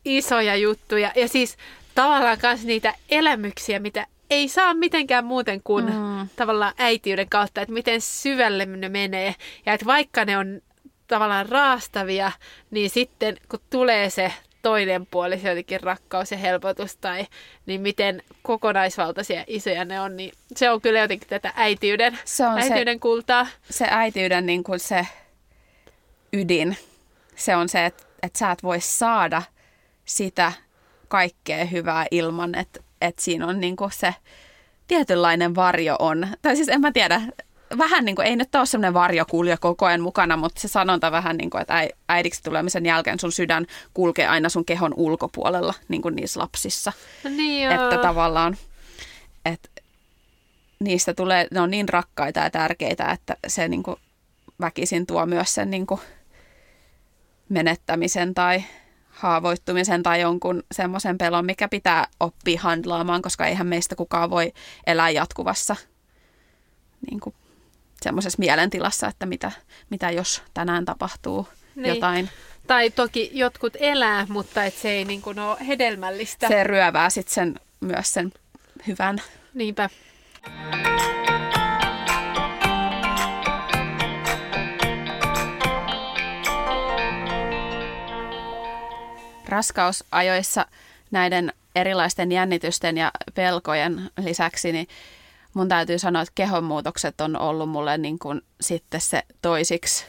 isoja 0.06 0.56
juttuja 0.56 1.12
ja 1.16 1.28
siis 1.28 1.56
tavallaan 1.94 2.38
myös 2.42 2.64
niitä 2.64 2.94
elämyksiä, 3.10 3.78
mitä 3.78 4.06
ei 4.30 4.48
saa 4.48 4.74
mitenkään 4.74 5.24
muuten 5.24 5.60
kuin 5.64 5.84
mm. 5.84 6.28
tavallaan 6.36 6.74
äitiyden 6.78 7.28
kautta, 7.28 7.60
että 7.60 7.74
miten 7.74 8.00
syvälle 8.00 8.66
ne 8.66 8.88
menee. 8.88 9.34
Ja 9.66 9.72
että 9.72 9.86
vaikka 9.86 10.24
ne 10.24 10.38
on 10.38 10.60
tavallaan 11.08 11.48
raastavia, 11.48 12.32
niin 12.70 12.90
sitten 12.90 13.36
kun 13.48 13.60
tulee 13.70 14.10
se 14.10 14.32
toinen 14.62 15.06
puoli, 15.06 15.38
se 15.38 15.48
jotenkin 15.48 15.80
rakkaus 15.80 16.30
ja 16.30 16.38
helpotus, 16.38 16.96
tai 16.96 17.26
niin 17.66 17.80
miten 17.80 18.22
kokonaisvaltaisia 18.42 19.44
isoja 19.46 19.84
ne 19.84 20.00
on, 20.00 20.16
niin 20.16 20.32
se 20.56 20.70
on 20.70 20.80
kyllä 20.80 20.98
jotenkin 20.98 21.28
tätä 21.28 21.52
äitiyden, 21.56 22.18
se 22.24 22.46
on 22.46 22.58
äitiyden 22.58 22.96
se, 22.96 23.00
kultaa. 23.00 23.46
Se 23.70 23.86
äitiyden 23.90 24.46
niin 24.46 24.64
kuin 24.64 24.80
se 24.80 25.06
ydin, 26.32 26.76
se 27.36 27.56
on 27.56 27.68
se, 27.68 27.86
että, 27.86 28.04
että 28.22 28.38
sä 28.38 28.50
et 28.50 28.62
voi 28.62 28.80
saada 28.80 29.42
sitä 30.06 30.52
kaikkea 31.08 31.64
hyvää 31.64 32.06
ilman, 32.10 32.54
että 32.54 32.80
että 33.00 33.22
siinä 33.22 33.46
on 33.46 33.60
niin 33.60 33.76
kuin 33.76 33.92
se 33.92 34.14
tietynlainen 34.88 35.54
varjo 35.54 35.96
on. 35.98 36.28
Tai 36.42 36.56
siis 36.56 36.68
en 36.68 36.80
mä 36.80 36.92
tiedä, 36.92 37.20
vähän 37.78 38.04
niin 38.04 38.16
kuin, 38.16 38.26
ei 38.26 38.36
nyt 38.36 38.54
ole 38.54 38.66
semmoinen 38.66 38.94
varjokulja 38.94 39.56
koko 39.56 39.86
ajan 39.86 40.00
mukana, 40.00 40.36
mutta 40.36 40.60
se 40.60 40.68
sanonta 40.68 41.12
vähän 41.12 41.36
niin 41.36 41.50
kuin, 41.50 41.60
että 41.60 41.88
äidiksi 42.08 42.42
tulemisen 42.42 42.86
jälkeen 42.86 43.20
sun 43.20 43.32
sydän 43.32 43.66
kulkee 43.94 44.26
aina 44.26 44.48
sun 44.48 44.64
kehon 44.64 44.94
ulkopuolella, 44.96 45.74
niin 45.88 46.02
kuin 46.02 46.16
niissä 46.16 46.40
lapsissa. 46.40 46.92
No 47.24 47.30
niin 47.30 47.64
joo. 47.64 47.74
Että 47.74 47.98
tavallaan, 48.02 48.56
että 49.44 49.68
niistä 50.80 51.14
tulee, 51.14 51.46
ne 51.50 51.60
on 51.60 51.70
niin 51.70 51.88
rakkaita 51.88 52.40
ja 52.40 52.50
tärkeitä, 52.50 53.10
että 53.10 53.36
se 53.46 53.68
niin 53.68 53.82
kuin 53.82 53.96
väkisin 54.60 55.06
tuo 55.06 55.26
myös 55.26 55.54
sen 55.54 55.70
niin 55.70 55.86
kuin 55.86 56.00
menettämisen 57.48 58.34
tai 58.34 58.64
haavoittumisen 59.16 60.02
tai 60.02 60.20
jonkun 60.20 60.62
semmoisen 60.72 61.18
pelon, 61.18 61.46
mikä 61.46 61.68
pitää 61.68 62.06
oppia 62.20 62.60
handlaamaan, 62.60 63.22
koska 63.22 63.46
eihän 63.46 63.66
meistä 63.66 63.96
kukaan 63.96 64.30
voi 64.30 64.52
elää 64.86 65.10
jatkuvassa 65.10 65.76
niin 67.10 67.20
kuin, 67.20 67.34
semmoisessa 68.02 68.38
mielentilassa, 68.38 69.06
että 69.08 69.26
mitä, 69.26 69.52
mitä 69.90 70.10
jos 70.10 70.42
tänään 70.54 70.84
tapahtuu 70.84 71.48
niin. 71.74 71.94
jotain. 71.94 72.30
Tai 72.66 72.90
toki 72.90 73.30
jotkut 73.32 73.76
elää, 73.80 74.26
mutta 74.28 74.64
et 74.64 74.74
se 74.74 74.90
ei 74.90 75.04
niin 75.04 75.22
kuin 75.22 75.38
ole 75.38 75.56
hedelmällistä. 75.66 76.48
Se 76.48 76.64
ryövää 76.64 77.10
sitten 77.10 77.34
sen, 77.34 77.54
myös 77.80 78.12
sen 78.12 78.32
hyvän. 78.86 79.22
Niinpä. 79.54 79.90
Raskausajoissa 89.56 90.66
näiden 91.10 91.52
erilaisten 91.74 92.32
jännitysten 92.32 92.96
ja 92.96 93.10
pelkojen 93.34 94.10
lisäksi, 94.18 94.72
niin 94.72 94.88
mun 95.54 95.68
täytyy 95.68 95.98
sanoa, 95.98 96.22
että 96.22 96.32
kehonmuutokset 96.34 97.20
on 97.20 97.36
ollut 97.36 97.68
mulle 97.68 97.98
niin 97.98 98.18
kuin 98.18 98.42
sitten 98.60 99.00
se 99.00 99.22
toisiksi 99.42 100.04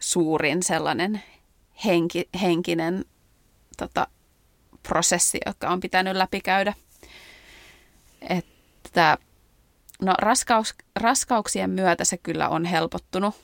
suurin 0.00 0.62
sellainen 0.62 1.22
henki, 1.84 2.28
henkinen 2.42 3.04
tota, 3.76 4.06
prosessi, 4.82 5.38
joka 5.46 5.68
on 5.68 5.80
pitänyt 5.80 6.16
läpikäydä. 6.16 6.74
Että, 8.28 9.18
no 10.02 10.14
raskaus, 10.18 10.74
raskauksien 10.96 11.70
myötä 11.70 12.04
se 12.04 12.16
kyllä 12.16 12.48
on 12.48 12.64
helpottunut, 12.64 13.34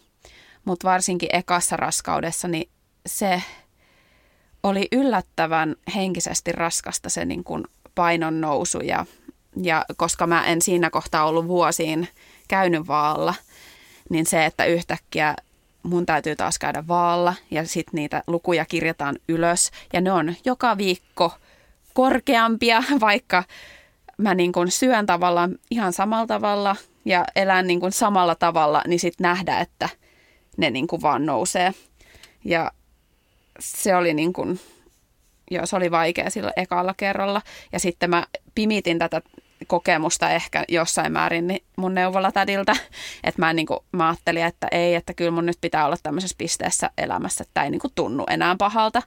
mutta 0.64 0.88
varsinkin 0.88 1.28
ekassa 1.32 1.76
raskaudessa 1.76 2.48
niin 2.48 2.70
se 3.06 3.42
oli 4.62 4.88
yllättävän 4.92 5.76
henkisesti 5.94 6.52
raskasta 6.52 7.08
se 7.08 7.24
niin 7.24 7.44
kuin 7.44 7.64
painon 7.94 8.40
nousu 8.40 8.80
ja, 8.80 9.06
ja 9.62 9.84
koska 9.96 10.26
mä 10.26 10.46
en 10.46 10.62
siinä 10.62 10.90
kohtaa 10.90 11.24
ollut 11.24 11.48
vuosiin 11.48 12.08
käynyt 12.48 12.86
vaalla, 12.86 13.34
niin 14.10 14.26
se, 14.26 14.44
että 14.44 14.64
yhtäkkiä 14.64 15.34
mun 15.82 16.06
täytyy 16.06 16.36
taas 16.36 16.58
käydä 16.58 16.84
vaalla 16.88 17.34
ja 17.50 17.66
sitten 17.66 17.94
niitä 17.94 18.22
lukuja 18.26 18.64
kirjataan 18.64 19.16
ylös 19.28 19.70
ja 19.92 20.00
ne 20.00 20.12
on 20.12 20.34
joka 20.44 20.78
viikko 20.78 21.32
korkeampia, 21.94 22.82
vaikka 23.00 23.44
mä 24.16 24.34
niin 24.34 24.52
kuin 24.52 24.70
syön 24.70 25.06
tavallaan 25.06 25.58
ihan 25.70 25.92
samalla 25.92 26.26
tavalla 26.26 26.76
ja 27.04 27.24
elän 27.36 27.66
niin 27.66 27.80
kuin 27.80 27.92
samalla 27.92 28.34
tavalla, 28.34 28.82
niin 28.86 29.00
sitten 29.00 29.24
nähdä, 29.24 29.58
että 29.58 29.88
ne 30.56 30.70
niin 30.70 30.86
kuin 30.86 31.02
vaan 31.02 31.26
nousee. 31.26 31.74
Ja 32.44 32.70
se 33.60 33.96
oli 33.96 34.14
niin 34.14 34.32
kuin, 34.32 34.60
joo, 35.50 35.66
se 35.66 35.76
oli 35.76 35.90
vaikea 35.90 36.30
sillä 36.30 36.52
ekalla 36.56 36.94
kerralla. 36.96 37.42
Ja 37.72 37.80
sitten 37.80 38.10
mä 38.10 38.26
pimitin 38.54 38.98
tätä 38.98 39.22
kokemusta 39.66 40.30
ehkä 40.30 40.64
jossain 40.68 41.12
määrin 41.12 41.46
niin 41.46 41.64
mun 41.76 41.94
neuvolatädiltä. 41.94 42.72
Että 43.24 43.42
mä, 43.42 43.52
niin 43.52 43.66
kuin, 43.66 43.80
mä 43.92 44.08
ajattelin, 44.08 44.44
että 44.44 44.68
ei, 44.70 44.94
että 44.94 45.14
kyllä 45.14 45.30
mun 45.30 45.46
nyt 45.46 45.58
pitää 45.60 45.86
olla 45.86 45.96
tämmöisessä 46.02 46.34
pisteessä 46.38 46.90
elämässä, 46.98 47.42
että 47.42 47.62
ei 47.62 47.70
niin 47.70 47.80
kuin 47.80 47.92
tunnu 47.94 48.24
enää 48.30 48.56
pahalta. 48.58 49.02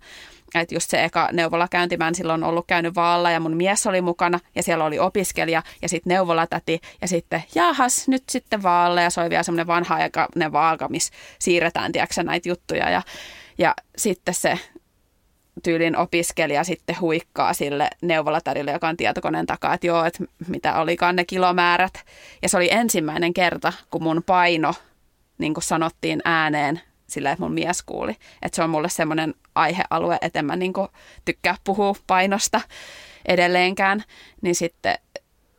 Että 0.56 0.76
just 0.76 0.90
se 0.90 1.04
eka 1.04 1.30
neuvolakäynti, 1.32 1.98
mä 1.98 2.08
en 2.08 2.16
silloin 2.16 2.44
ollut 2.44 2.68
käynyt 2.68 2.96
vaalla 2.96 3.32
ja 3.32 3.40
mun 3.40 3.58
mies 3.58 3.88
oli 3.88 4.02
mukana 4.02 4.40
ja 4.56 4.64
siellä 4.64 4.86
oli 4.86 5.00
opiskelija 5.00 5.64
ja 5.82 5.90
sitten 5.90 6.12
neuvolatäti 6.14 6.82
ja 7.02 7.08
sitten 7.08 7.44
jahas, 7.56 8.08
nyt 8.08 8.24
sitten 8.30 8.64
vaalle 8.64 9.04
ja 9.04 9.10
se 9.10 9.22
oli 9.22 9.30
vielä 9.30 9.44
semmoinen 9.44 9.68
vanha 9.68 9.96
aikainen 9.96 10.52
vaaka, 10.52 10.88
missä 10.88 11.14
siirretään 11.40 11.92
tiedätkö, 11.92 12.24
näitä 12.24 12.50
juttuja 12.50 12.90
ja, 12.90 13.02
ja 13.58 13.74
sitten 13.98 14.34
se 14.34 14.60
tyylin 15.64 15.98
opiskelija 15.98 16.64
sitten 16.64 17.00
huikkaa 17.02 17.54
sille 17.54 17.90
neuvolatarille, 18.02 18.72
joka 18.72 18.88
on 18.88 18.98
tietokoneen 18.98 19.46
takaa, 19.46 19.74
että 19.74 19.88
joo, 19.88 20.06
että 20.06 20.24
mitä 20.48 20.76
olikaan 20.76 21.16
ne 21.16 21.26
kilomäärät. 21.26 21.94
Ja 22.42 22.50
se 22.50 22.58
oli 22.58 22.72
ensimmäinen 22.72 23.34
kerta, 23.34 23.74
kun 23.90 24.04
mun 24.04 24.24
paino, 24.26 24.74
niin 25.38 25.54
kuin 25.54 25.64
sanottiin 25.64 26.22
ääneen, 26.26 26.82
sillä 27.08 27.32
että 27.32 27.44
mun 27.44 27.54
mies 27.54 27.84
kuuli. 27.84 28.16
Että 28.42 28.56
se 28.56 28.64
on 28.64 28.70
mulle 28.70 28.90
semmoinen 28.90 29.34
aihealue, 29.56 30.18
että 30.22 30.40
en 30.40 30.46
mä 30.46 30.56
niin 30.56 30.74
kuin 30.74 30.88
tykkää 31.26 31.56
puhua 31.64 31.96
painosta 32.08 32.62
edelleenkään. 33.26 34.04
Niin 34.42 34.56
sitten 34.56 34.98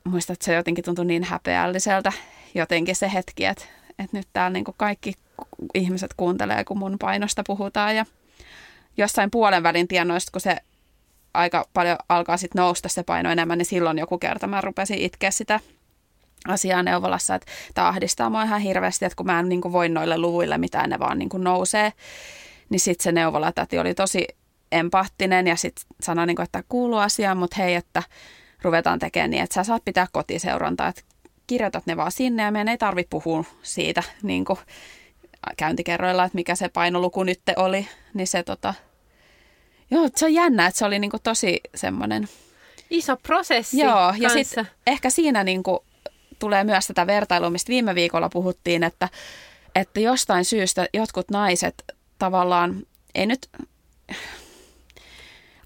muistan, 0.04 0.35
että 0.35 0.44
se 0.44 0.54
jotenkin 0.54 0.85
tuntui 0.85 1.04
niin 1.04 1.24
häpeälliseltä 1.24 2.12
jotenkin 2.54 2.96
se 2.96 3.11
hetki, 3.12 3.44
että, 3.44 3.64
että 3.98 4.16
nyt 4.16 4.28
täällä 4.33 4.52
niin 4.52 4.64
kuin 4.64 4.74
kaikki 4.78 5.14
ihmiset 5.74 6.14
kuuntelee, 6.16 6.64
kun 6.64 6.78
mun 6.78 6.96
painosta 7.00 7.42
puhutaan 7.46 7.96
ja 7.96 8.07
jossain 8.96 9.30
puolen 9.30 9.62
välin 9.62 9.88
tienoista, 9.88 10.33
kun 10.33 10.40
se 10.40 10.57
aika 11.35 11.64
paljon 11.74 11.96
alkaa 12.09 12.37
sitten 12.37 12.61
nousta 12.61 12.88
se 12.88 13.02
paino 13.02 13.30
enemmän, 13.30 13.59
niin 13.59 13.66
silloin 13.66 13.98
joku 13.98 14.18
kerta 14.18 14.46
mä 14.46 14.61
rupesin 14.61 14.98
itkeä 14.98 15.30
sitä 15.30 15.61
asiaa 16.48 16.83
neuvolassa, 16.83 17.35
että 17.35 17.52
tämä 17.74 17.88
ahdistaa 17.88 18.30
mua 18.30 18.42
ihan 18.42 18.61
hirveästi, 18.61 19.04
että 19.04 19.16
kun 19.16 19.26
mä 19.26 19.40
en 19.40 19.48
niin 19.48 19.72
voi 19.72 19.88
noille 19.88 20.18
luvuille, 20.18 20.59
mitä 20.59 20.87
ne 20.87 20.98
vaan 20.98 21.18
niin 21.18 21.30
nousee, 21.38 21.92
niin 22.70 22.80
sitten 22.80 23.04
se 23.04 23.12
neuvolatäti 23.12 23.78
oli 23.78 23.94
tosi 23.94 24.26
empaattinen 24.72 25.46
ja 25.46 25.57
sitten 25.57 25.85
sanoi, 26.02 26.26
niin 26.26 26.37
kuin, 26.37 26.44
että 26.44 26.62
kuuluu 26.68 26.98
asiaan, 26.98 27.37
mutta 27.37 27.57
hei, 27.59 27.74
että 27.74 28.02
ruvetaan 28.62 28.98
tekemään 28.98 29.30
niin, 29.30 29.42
että 29.42 29.54
sä 29.54 29.64
saat 29.64 29.85
pitää 29.85 30.07
kotiseurantaa, 30.12 30.88
että 30.88 31.02
kirjoitat 31.46 31.87
ne 31.87 31.96
vaan 31.96 32.12
sinne 32.12 32.42
ja 32.42 32.50
meidän 32.50 32.68
ei 32.68 32.78
tarvitse 32.78 33.11
puhua 33.11 33.44
siitä 33.62 34.02
niin 34.22 34.44
kuin 34.44 34.59
käyntikerroilla, 35.57 36.24
että 36.24 36.37
mikä 36.37 36.54
se 36.54 36.68
painoluku 36.68 37.24
nyt 37.24 37.40
oli, 37.57 37.88
niin 38.14 38.26
se 38.26 38.42
tota, 38.42 38.74
joo, 39.90 40.09
se 40.16 40.24
on 40.24 40.35
jännä, 40.35 40.66
että 40.66 40.78
se 40.78 40.85
oli 40.85 40.98
niinku 40.98 41.18
tosi 41.22 41.61
semmoinen... 41.74 42.28
Iso 42.90 43.16
prosessi 43.16 43.80
Joo, 43.80 44.14
ja 44.18 44.28
sitten 44.28 44.68
ehkä 44.87 45.11
siinä 45.11 45.44
niinku 45.44 45.85
tulee 46.38 46.64
myös 46.64 46.87
tätä 46.87 47.07
vertailua, 47.07 47.50
mistä 47.50 47.68
viime 47.68 47.94
viikolla 47.94 48.28
puhuttiin, 48.28 48.85
että, 48.85 49.09
että 49.74 50.00
jostain 50.00 50.44
syystä 50.44 50.87
jotkut 50.92 51.30
naiset 51.30 51.74
tavallaan, 52.18 52.83
ei 53.14 53.26
nyt, 53.26 53.50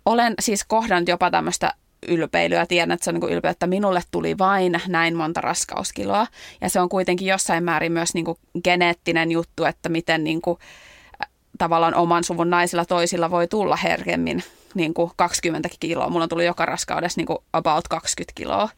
olen 0.06 0.34
siis 0.40 0.64
kohdannut 0.64 1.08
jopa 1.08 1.30
tämmöistä 1.30 1.72
ylpeilyä. 2.08 2.66
Tiedän, 2.66 2.92
että 2.92 3.04
se 3.04 3.10
on 3.10 3.14
niin 3.14 3.32
ylpeä, 3.32 3.50
että 3.50 3.66
minulle 3.66 4.02
tuli 4.10 4.38
vain 4.38 4.80
näin 4.88 5.16
monta 5.16 5.40
raskauskiloa. 5.40 6.26
Ja 6.60 6.68
se 6.68 6.80
on 6.80 6.88
kuitenkin 6.88 7.28
jossain 7.28 7.64
määrin 7.64 7.92
myös 7.92 8.14
niin 8.14 8.24
kuin 8.24 8.38
geneettinen 8.64 9.30
juttu, 9.30 9.64
että 9.64 9.88
miten 9.88 10.24
niin 10.24 10.42
kuin, 10.42 10.58
tavallaan 11.58 11.94
oman 11.94 12.24
suvun 12.24 12.50
naisilla 12.50 12.84
toisilla 12.84 13.30
voi 13.30 13.48
tulla 13.48 13.76
herkemmin 13.76 14.44
niin 14.74 14.94
kuin 14.94 15.10
20 15.16 15.68
kiloa. 15.80 16.10
Mulla 16.10 16.22
on 16.22 16.28
tullut 16.28 16.46
joka 16.46 16.66
raskaudessa 16.66 17.18
niin 17.18 17.26
kuin 17.26 17.38
about 17.52 17.88
20 17.88 18.32
kiloa, 18.34 18.68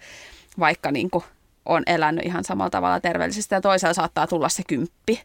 vaikka 0.59 0.91
niin 0.91 1.11
kuin 1.11 1.25
on 1.67 1.83
elänyt 1.87 2.27
ihan 2.27 2.45
samalla 2.45 2.71
tavalla 2.71 3.01
terveellisesti 3.01 3.55
ja 3.55 3.61
toisella 3.61 3.95
saattaa 3.95 4.27
tulla 4.27 4.49
se 4.49 4.63
kymppi. 4.69 5.21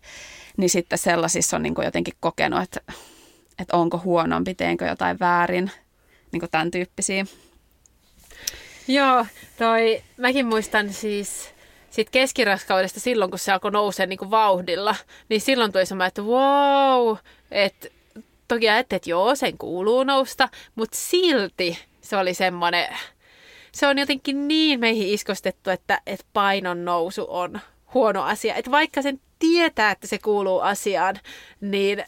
Niin 0.58 0.70
sitten 0.70 0.98
sellaisissa 0.98 1.58
on 1.58 1.64
niin 1.64 1.76
kuin 1.76 1.86
jotenkin 1.86 2.14
kokenut, 2.20 2.62
että, 2.62 2.82
että 3.60 3.78
onko 3.78 4.02
huonompi, 4.04 4.56
teenkö 4.56 4.86
jotain 4.86 5.20
väärin, 5.20 5.72
niin 6.32 6.40
kuin 6.40 6.52
tämän 6.52 6.72
tyyppisiä. 6.72 7.26
Joo, 8.88 9.26
toi, 9.58 10.04
mäkin 10.18 10.46
muistan 10.46 10.94
siis 10.94 11.54
sit 11.90 12.10
keskiraskaudesta 12.10 13.00
silloin, 13.00 13.32
kun 13.32 13.40
se 13.40 13.52
alkoi 13.52 13.72
nousee 13.72 14.06
niin 14.06 14.32
vauhdilla, 14.32 14.96
niin 15.30 15.42
silloin 15.42 15.72
tuli 15.72 15.86
semmoinen, 15.86 16.08
että 16.08 16.22
wow, 16.22 17.18
että 17.52 17.88
toki 18.48 18.70
ajattelin, 18.70 18.98
että 18.98 19.10
joo, 19.10 19.36
sen 19.36 19.58
kuuluu 19.58 20.04
nousta, 20.04 20.50
mutta 20.76 20.98
silti 20.98 21.80
se 22.02 22.18
oli 22.18 22.34
semmoinen, 22.34 22.88
se 23.72 23.88
on 23.88 23.98
jotenkin 23.98 24.48
niin 24.48 24.80
meihin 24.80 25.08
iskostettu, 25.08 25.70
että, 25.70 26.02
että 26.06 26.26
painon 26.34 26.86
nousu 26.86 27.26
on 27.30 27.60
huono 27.94 28.24
asia. 28.24 28.56
Että 28.56 28.72
vaikka 28.72 29.02
sen 29.02 29.22
tietää, 29.40 29.92
että 29.92 30.08
se 30.08 30.18
kuuluu 30.18 30.60
asiaan, 30.60 31.16
niin 31.62 32.04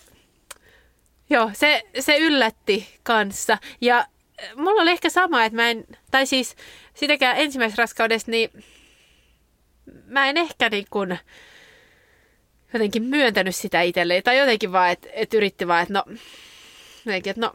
joo, 1.30 1.52
se, 1.54 1.84
se 2.00 2.18
yllätti 2.18 2.88
kanssa. 3.04 3.58
Ja 3.82 4.06
mulla 4.56 4.82
oli 4.82 4.92
ehkä 4.92 5.10
sama, 5.10 5.46
että 5.46 5.56
mä 5.56 5.70
en, 5.70 5.86
tai 6.12 6.26
siis 6.26 6.56
sitäkään 6.94 7.38
ensimmäisessä 7.38 7.82
raskaudessa, 7.82 8.32
niin 8.32 8.64
mä 10.06 10.30
en 10.30 10.38
ehkä 10.38 10.70
niin 10.70 10.88
kuin 10.90 11.20
jotenkin 12.74 13.04
myöntänyt 13.04 13.56
sitä 13.56 13.82
itselleen. 13.82 14.24
Tai 14.24 14.38
jotenkin 14.38 14.72
vaan, 14.72 14.90
että, 14.90 15.10
että 15.14 15.38
yritti 15.38 15.68
vaan, 15.68 15.82
että 15.82 15.94
no, 15.94 16.04
jotenkin, 17.06 17.32
että 17.32 17.42
no, 17.42 17.54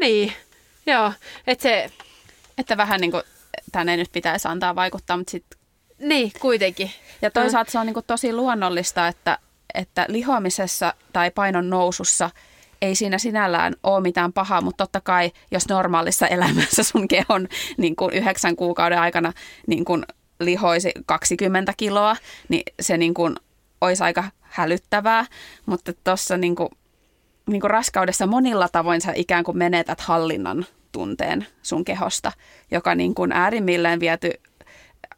niin, 0.00 0.32
joo, 0.86 1.12
että 1.46 1.62
se... 1.62 1.90
Että 2.58 2.76
vähän 2.76 3.00
niin 3.00 3.10
kuin 3.10 3.22
tänne 3.72 3.96
nyt 3.96 4.12
pitäisi 4.12 4.48
antaa 4.48 4.74
vaikuttaa, 4.74 5.16
mutta 5.16 5.30
sitten... 5.30 5.58
Niin, 5.98 6.32
kuitenkin. 6.40 6.90
Ja 7.22 7.30
toisaalta 7.30 7.70
se 7.70 7.78
on 7.78 7.86
niin 7.86 7.94
kuin 7.94 8.06
tosi 8.06 8.32
luonnollista, 8.32 9.08
että, 9.08 9.38
että 9.74 10.06
lihoamisessa 10.08 10.94
tai 11.12 11.30
painon 11.30 11.70
nousussa– 11.70 12.30
ei 12.82 12.94
siinä 12.94 13.18
sinällään 13.18 13.74
ole 13.82 14.00
mitään 14.00 14.32
pahaa, 14.32 14.60
mutta 14.60 14.84
totta 14.84 15.00
kai, 15.00 15.32
jos 15.50 15.68
normaalissa 15.68 16.26
elämässä 16.26 16.82
sun 16.82 17.08
kehon 17.08 17.48
niin 17.76 17.96
kuin 17.96 18.14
yhdeksän 18.14 18.56
kuukauden 18.56 18.98
aikana 18.98 19.32
niin 19.66 19.84
kuin 19.84 20.04
lihoisi 20.40 20.92
20 21.06 21.72
kiloa, 21.76 22.16
niin 22.48 22.62
se 22.80 22.96
niin 22.96 23.14
kuin 23.14 23.36
olisi 23.80 24.02
aika 24.02 24.24
hälyttävää, 24.40 25.24
mutta 25.66 25.92
tuossa 26.04 26.36
niin 26.36 26.54
kuin, 26.54 26.68
niin 27.46 27.60
kuin 27.60 27.70
raskaudessa 27.70 28.26
monilla 28.26 28.68
tavoin 28.68 29.00
sä 29.00 29.12
ikään 29.14 29.44
kuin 29.44 29.58
menetät 29.58 30.00
hallinnan 30.00 30.66
tunteen 30.92 31.46
sun 31.62 31.84
kehosta, 31.84 32.32
joka 32.70 32.94
niin 32.94 33.14
kuin 33.14 33.32
äärimmilleen 33.32 34.00
viety 34.00 34.30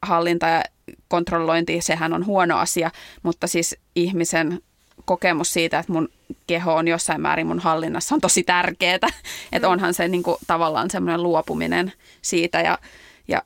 hallinta 0.02 0.46
ja 0.46 0.62
kontrollointi, 1.08 1.80
sehän 1.80 2.12
on 2.12 2.26
huono 2.26 2.58
asia, 2.58 2.90
mutta 3.22 3.46
siis 3.46 3.76
ihmisen 3.96 4.62
kokemus 5.08 5.52
siitä, 5.52 5.78
että 5.78 5.92
mun 5.92 6.08
keho 6.46 6.74
on 6.74 6.88
jossain 6.88 7.20
määrin 7.20 7.46
mun 7.46 7.58
hallinnassa 7.58 8.14
on 8.14 8.20
tosi 8.20 8.42
tärkeää. 8.42 8.94
Että 9.52 9.68
mm. 9.68 9.72
onhan 9.72 9.94
se 9.94 10.08
niin 10.08 10.22
kuin, 10.22 10.36
tavallaan 10.46 10.90
semmoinen 10.90 11.22
luopuminen 11.22 11.92
siitä 12.22 12.60
ja, 12.60 12.78
ja 13.28 13.42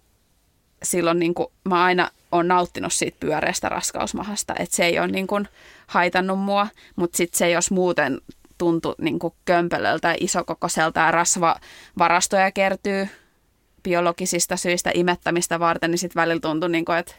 silloin 0.83 1.19
niin 1.19 1.35
kuin, 1.35 1.47
mä 1.65 1.85
aina 1.85 2.11
on 2.33 2.49
nauttinut 2.49 2.93
siitä 2.93 3.17
pyöreästä 3.21 3.69
raskausmahasta. 3.69 4.55
Että 4.59 4.77
se 4.77 4.85
ei 4.85 4.99
ole 4.99 5.09
niin 5.09 5.27
kuin, 5.27 5.49
haitannut 5.87 6.39
mua, 6.39 6.67
mutta 6.97 7.17
sitten 7.17 7.39
se 7.39 7.51
jos 7.51 7.71
muuten 7.71 8.21
tuntui 8.59 8.95
niin 8.99 9.19
kuin 9.19 9.35
kömpelöltä 9.45 10.09
ja 10.09 10.17
isokokoiselta 10.21 11.01
ja 11.01 11.11
rasvavarastoja 11.11 12.53
kertyy 12.53 13.09
biologisista 13.83 14.57
syistä 14.57 14.91
imettämistä 14.95 15.61
varten, 15.61 15.91
niin 15.91 15.99
sitten 15.99 16.21
välillä 16.21 16.41
tuntui, 16.41 16.71
niin 16.71 16.85
kuin, 16.85 16.99
että 16.99 17.15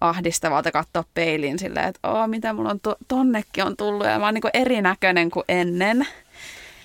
ahdistavalta 0.00 0.72
katsoa 0.72 1.04
peiliin 1.14 1.58
silleen, 1.58 1.88
että 1.88 2.08
Oo, 2.08 2.26
mitä 2.26 2.52
mulla 2.52 2.70
on 2.70 2.80
to- 2.80 2.96
tonnekin 3.08 3.64
on 3.64 3.76
tullut 3.76 4.06
ja 4.06 4.18
mä 4.18 4.24
oon 4.24 4.34
niin 4.34 4.42
erinäköinen 4.54 5.30
kuin 5.30 5.44
ennen. 5.48 6.06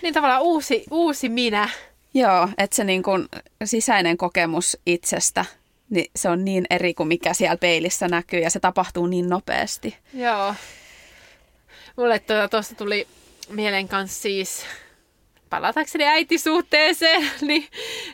Niin 0.01 0.13
tavallaan 0.13 0.41
uusi, 0.41 0.83
uusi 0.91 1.29
minä. 1.29 1.69
Joo, 2.13 2.49
että 2.57 2.75
se 2.75 2.83
niin 2.83 3.03
kuin 3.03 3.27
sisäinen 3.63 4.17
kokemus 4.17 4.77
itsestä, 4.85 5.45
niin 5.89 6.11
se 6.15 6.29
on 6.29 6.45
niin 6.45 6.65
eri 6.69 6.93
kuin 6.93 7.07
mikä 7.07 7.33
siellä 7.33 7.57
peilissä 7.57 8.07
näkyy 8.07 8.39
ja 8.39 8.49
se 8.49 8.59
tapahtuu 8.59 9.07
niin 9.07 9.29
nopeasti. 9.29 9.97
Joo. 10.13 10.55
Mulle 11.97 12.19
tuosta 12.19 12.47
tuota, 12.49 12.75
tuli 12.77 13.07
mieleen 13.49 13.87
kanssa 13.87 14.21
siis, 14.21 14.65
palatakseni 15.49 16.03
äitisuhteeseen, 16.03 17.29
niin, 17.41 17.67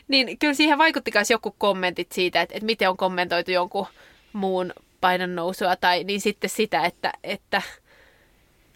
niin 0.08 0.38
kyllä 0.38 0.54
siihen 0.54 0.78
vaikutti 0.78 1.10
myös 1.14 1.30
joku 1.30 1.54
kommentit 1.58 2.12
siitä, 2.12 2.40
että, 2.40 2.54
että 2.54 2.66
miten 2.66 2.90
on 2.90 2.96
kommentoitu 2.96 3.50
jonkun 3.50 3.86
muun 4.32 4.72
painon 5.00 5.34
nousua 5.34 5.76
tai 5.76 6.04
niin 6.04 6.20
sitten 6.20 6.50
sitä, 6.50 6.84
että, 6.84 7.12
että 7.24 7.62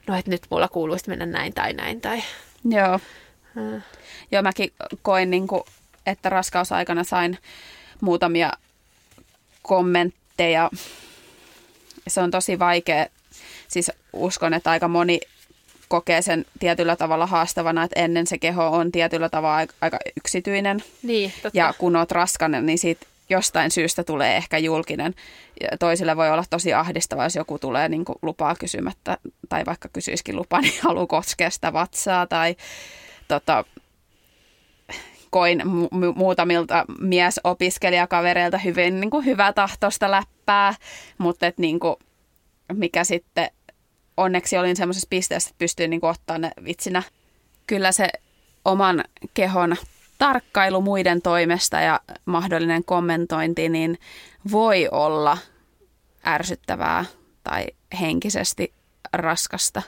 no 0.06 0.16
että 0.16 0.30
nyt 0.30 0.46
mulla 0.50 0.68
kuuluisi 0.68 1.08
mennä 1.08 1.26
näin 1.26 1.54
tai 1.54 1.72
näin. 1.72 2.00
Tai... 2.00 2.22
Joo. 2.64 2.94
Uh. 2.94 3.82
Joo, 4.30 4.42
mäkin 4.42 4.72
koin, 5.02 5.30
niin 5.30 5.46
kuin, 5.46 5.62
että 6.06 6.28
raskausaikana 6.28 7.04
sain 7.04 7.38
muutamia 8.00 8.52
kommentteja. 9.62 10.70
Se 12.08 12.20
on 12.20 12.30
tosi 12.30 12.58
vaikea. 12.58 13.06
Siis 13.68 13.92
uskon, 14.12 14.54
että 14.54 14.70
aika 14.70 14.88
moni 14.88 15.20
kokee 15.88 16.22
sen 16.22 16.44
tietyllä 16.58 16.96
tavalla 16.96 17.26
haastavana, 17.26 17.82
että 17.82 18.00
ennen 18.00 18.26
se 18.26 18.38
keho 18.38 18.66
on 18.66 18.92
tietyllä 18.92 19.28
tavalla 19.28 19.72
aika 19.80 19.98
yksityinen. 20.16 20.84
Niin, 21.02 21.32
totta. 21.42 21.58
Ja 21.58 21.74
kun 21.78 21.96
oot 21.96 22.10
raskainen, 22.10 22.66
niin 22.66 22.78
siitä 22.78 23.06
jostain 23.28 23.70
syystä 23.70 24.04
tulee 24.04 24.36
ehkä 24.36 24.58
julkinen. 24.58 25.14
Toisille 25.78 26.16
voi 26.16 26.30
olla 26.30 26.44
tosi 26.50 26.74
ahdistavaa, 26.74 27.26
jos 27.26 27.36
joku 27.36 27.58
tulee 27.58 27.88
niin 27.88 28.04
kuin 28.04 28.18
lupaa 28.22 28.54
kysymättä 28.54 29.18
tai 29.48 29.66
vaikka 29.66 29.88
kysyisikin 29.92 30.36
lupaa, 30.36 30.60
niin 30.60 30.74
haluaa 30.82 31.06
koskea 31.06 31.50
sitä 31.50 31.72
vatsaa 31.72 32.26
tai 32.26 32.56
tota, 33.28 33.64
koin 35.30 35.60
mu- 35.60 36.14
muutamilta 36.14 36.84
miesopiskelijakavereilta 37.00 38.58
hyvin 38.58 39.00
niin 39.00 39.10
kuin 39.10 39.24
hyvää 39.24 39.52
tahtoista 39.52 40.10
läppää, 40.10 40.74
mutta 41.18 41.46
et, 41.46 41.58
niin 41.58 41.80
kuin, 41.80 41.96
mikä 42.72 43.04
sitten 43.04 43.50
onneksi 44.16 44.58
olin 44.58 44.76
semmoisessa 44.76 45.06
pisteessä, 45.10 45.48
että 45.48 45.58
pystyin 45.58 45.90
niin 45.90 46.04
ottaa 46.04 46.38
ne 46.38 46.50
vitsinä. 46.64 47.02
Kyllä 47.66 47.92
se 47.92 48.08
oman 48.64 49.04
kehon 49.34 49.76
tarkkailu 50.24 50.80
muiden 50.80 51.22
toimesta 51.22 51.80
ja 51.80 52.00
mahdollinen 52.24 52.84
kommentointi 52.84 53.68
niin 53.68 53.98
voi 54.52 54.88
olla 54.90 55.38
ärsyttävää 56.26 57.04
tai 57.42 57.66
henkisesti 58.00 58.72
raskasta. 59.12 59.82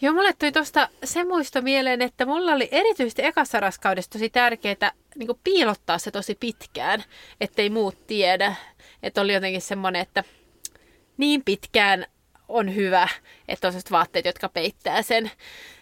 Joo, 0.00 0.14
mulle 0.14 0.32
tuli 0.32 0.52
tuosta 0.52 0.88
se 1.04 1.24
muisto 1.24 1.62
mieleen, 1.62 2.02
että 2.02 2.26
mulla 2.26 2.52
oli 2.52 2.68
erityisesti 2.70 3.24
ekassa 3.24 3.60
raskaudessa 3.60 4.10
tosi 4.10 4.30
tärkeää 4.30 4.92
niin 5.16 5.28
piilottaa 5.44 5.98
se 5.98 6.10
tosi 6.10 6.34
pitkään, 6.34 7.04
ettei 7.40 7.70
muut 7.70 8.06
tiedä. 8.06 8.54
Että 9.02 9.20
oli 9.20 9.34
jotenkin 9.34 9.62
semmoinen, 9.62 10.02
että 10.02 10.24
niin 11.16 11.42
pitkään 11.44 12.06
on 12.48 12.74
hyvä, 12.74 13.08
että 13.48 13.68
on 13.68 13.74
vaatteet, 13.90 14.24
jotka 14.24 14.48
peittää 14.48 15.02
sen. 15.02 15.30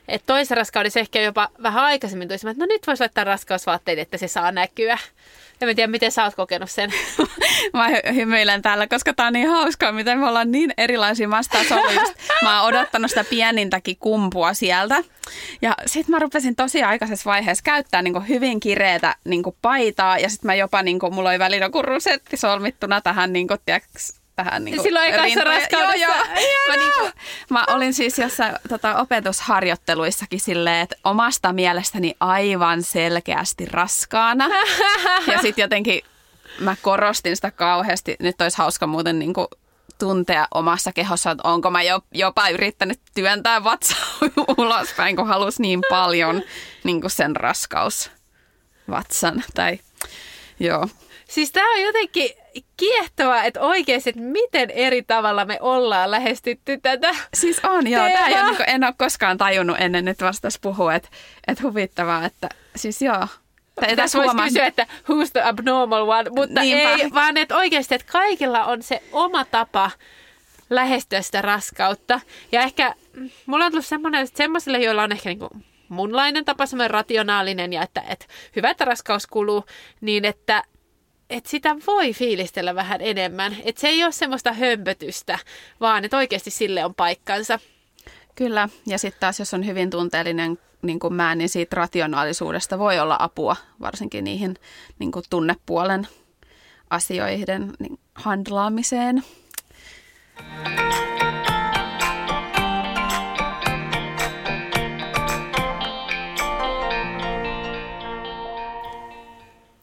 Et 0.08 0.22
toisessa 0.26 0.54
raskaudessa 0.54 1.00
ehkä 1.00 1.20
jopa 1.20 1.48
vähän 1.62 1.84
aikaisemmin 1.84 2.28
tulisi, 2.28 2.48
että 2.48 2.62
no 2.62 2.66
nyt 2.66 2.86
voisi 2.86 3.02
laittaa 3.02 3.24
raskausvaatteet, 3.24 3.98
että 3.98 4.16
se 4.16 4.28
saa 4.28 4.52
näkyä. 4.52 4.98
En 5.60 5.68
mä 5.68 5.74
tiedä, 5.74 5.90
miten 5.90 6.12
sä 6.12 6.24
oot 6.24 6.34
kokenut 6.34 6.70
sen. 6.70 6.90
mä 7.72 7.88
hymyilen 8.14 8.62
täällä, 8.62 8.86
koska 8.86 9.14
tää 9.14 9.26
on 9.26 9.32
niin 9.32 9.48
hauskaa, 9.48 9.92
miten 9.92 10.18
me 10.18 10.28
ollaan 10.28 10.52
niin 10.52 10.74
erilaisia. 10.78 11.28
Mä, 11.28 11.40
mä 12.42 12.62
oon 12.62 12.68
odottanut 12.68 13.10
sitä 13.10 13.24
pienintäkin 13.24 13.96
kumpua 14.00 14.54
sieltä. 14.54 15.04
Ja 15.62 15.74
sit 15.86 16.08
mä 16.08 16.18
rupesin 16.18 16.56
tosi 16.56 16.82
aikaisessa 16.82 17.30
vaiheessa 17.30 17.64
käyttää 17.64 18.02
niin 18.02 18.28
hyvin 18.28 18.60
kireetä 18.60 19.16
niin 19.24 19.42
paitaa. 19.62 20.18
Ja 20.18 20.30
sit 20.30 20.44
mä 20.44 20.54
jopa, 20.54 20.82
niin 20.82 20.98
kuin, 20.98 21.14
mulla 21.14 21.30
oli 21.30 21.38
välillä 21.38 21.66
joku 21.66 21.82
rusetti 21.82 22.36
solmittuna 22.36 23.00
tähän, 23.00 23.32
niin 23.32 23.48
kuin, 23.48 23.60
tiiäks, 23.66 24.19
tähän 24.44 24.64
niin 24.64 24.82
Silloin 24.82 25.08
ekassa 25.08 25.44
raskaudessa. 25.44 25.98
Joo, 25.98 26.14
joo. 26.14 26.24
Mä, 26.68 26.76
niin 26.76 26.92
kuin, 26.98 27.12
mä 27.50 27.64
olin 27.68 27.94
siis 27.94 28.18
jossain 28.18 28.54
tota, 28.68 28.96
opetusharjoitteluissakin 28.96 30.40
silleen, 30.40 30.82
että 30.82 30.96
omasta 31.04 31.52
mielestäni 31.52 32.14
aivan 32.20 32.82
selkeästi 32.82 33.66
raskaana. 33.66 34.48
ja 35.32 35.38
sitten 35.42 35.62
jotenkin 35.62 36.02
mä 36.60 36.76
korostin 36.82 37.36
sitä 37.36 37.50
kauheasti. 37.50 38.16
Nyt 38.20 38.40
olisi 38.40 38.58
hauska 38.58 38.86
muuten 38.86 39.18
niin 39.18 39.34
kuin, 39.34 39.46
tuntea 39.98 40.48
omassa 40.54 40.92
kehossa, 40.92 41.30
että 41.30 41.48
onko 41.48 41.70
mä 41.70 41.80
jopa 42.14 42.48
yrittänyt 42.48 43.00
työntää 43.14 43.64
vatsaa 43.64 44.06
ulospäin, 44.58 45.16
kun 45.16 45.26
halus 45.26 45.58
niin 45.58 45.80
paljon 45.90 46.42
niin 46.84 47.00
kuin 47.00 47.10
sen 47.10 47.36
raskaus 47.36 48.10
vatsan. 48.90 49.44
Tai, 49.54 49.78
joo. 50.60 50.88
Siis 51.28 51.52
tämä 51.52 51.74
on 51.74 51.82
jotenkin 51.82 52.30
kiehtovaa, 52.76 53.44
että 53.44 53.60
oikeasti, 53.60 54.10
että 54.10 54.22
miten 54.22 54.70
eri 54.70 55.02
tavalla 55.02 55.44
me 55.44 55.58
ollaan 55.60 56.10
lähestytty 56.10 56.78
tätä 56.78 57.14
Siis 57.34 57.60
on, 57.64 57.86
joo. 57.86 58.08
Tämä 58.08 58.26
ei 58.26 58.34
ole, 58.34 58.50
niin 58.50 58.62
en 58.66 58.84
ole 58.84 58.94
koskaan 58.98 59.38
tajunnut 59.38 59.76
ennen 59.80 60.04
nyt 60.04 60.20
vastas 60.20 60.58
puhua, 60.58 60.94
että, 60.94 61.08
että 61.46 61.62
huvittavaa, 61.62 62.24
että 62.24 62.48
siis 62.76 63.02
joo. 63.02 63.26
Tässä 63.96 64.18
voisi 64.18 64.28
huomaan... 64.28 64.48
kysyä, 64.48 64.66
että 64.66 64.86
who's 65.10 65.30
the 65.32 65.42
abnormal 65.42 66.08
one, 66.08 66.30
mutta 66.30 66.60
Niinpä. 66.60 66.94
ei, 66.94 67.10
vaan 67.14 67.36
että 67.36 67.56
oikeasti, 67.56 67.94
että 67.94 68.12
kaikilla 68.12 68.64
on 68.64 68.82
se 68.82 69.02
oma 69.12 69.44
tapa 69.44 69.90
lähestyä 70.70 71.22
sitä 71.22 71.42
raskautta. 71.42 72.20
Ja 72.52 72.60
ehkä 72.62 72.94
mulla 73.46 73.64
on 73.64 73.72
tullut 73.72 73.86
semmoinen, 73.86 74.24
että 74.24 74.36
semmoisille, 74.36 74.78
joilla 74.78 75.02
on 75.02 75.12
ehkä 75.12 75.28
niin 75.28 75.38
kuin 75.38 75.50
munlainen 75.88 76.44
tapa, 76.44 76.66
semmoinen 76.66 76.90
rationaalinen 76.90 77.72
ja 77.72 77.82
että, 77.82 78.02
että 78.08 78.26
hyvä, 78.56 78.70
että 78.70 78.84
raskaus 78.84 79.26
kuluu, 79.26 79.64
niin 80.00 80.24
että 80.24 80.64
että 81.30 81.50
sitä 81.50 81.76
voi 81.86 82.12
fiilistellä 82.12 82.74
vähän 82.74 83.00
enemmän. 83.00 83.56
Että 83.64 83.80
se 83.80 83.88
ei 83.88 84.04
ole 84.04 84.12
semmoista 84.12 84.52
hömpötystä, 84.52 85.38
vaan 85.80 86.04
että 86.04 86.16
oikeasti 86.16 86.50
sille 86.50 86.84
on 86.84 86.94
paikkansa. 86.94 87.58
Kyllä, 88.34 88.68
ja 88.86 88.98
sitten 88.98 89.20
taas 89.20 89.38
jos 89.38 89.54
on 89.54 89.66
hyvin 89.66 89.90
tunteellinen 89.90 90.58
niin 90.82 90.98
kuin 90.98 91.14
mä, 91.14 91.34
niin 91.34 91.48
siitä 91.48 91.76
rationaalisuudesta 91.76 92.78
voi 92.78 92.98
olla 92.98 93.16
apua, 93.18 93.56
varsinkin 93.80 94.24
niihin 94.24 94.56
niin 94.98 95.12
kuin 95.12 95.24
tunnepuolen 95.30 96.08
asioiden 96.90 97.72
niin 97.78 97.98
handlaamiseen. 98.14 99.24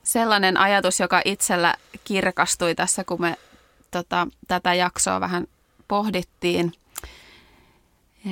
Sellainen 0.08 0.58
ajatus, 0.58 1.00
joka 1.00 1.22
itsellä 1.26 1.76
kirkastui 2.04 2.76
tässä, 2.76 3.04
kun 3.04 3.22
me 3.22 3.38
tota, 3.92 4.28
tätä 4.48 4.74
jaksoa 4.74 5.20
vähän 5.20 5.48
pohdittiin. 5.88 6.74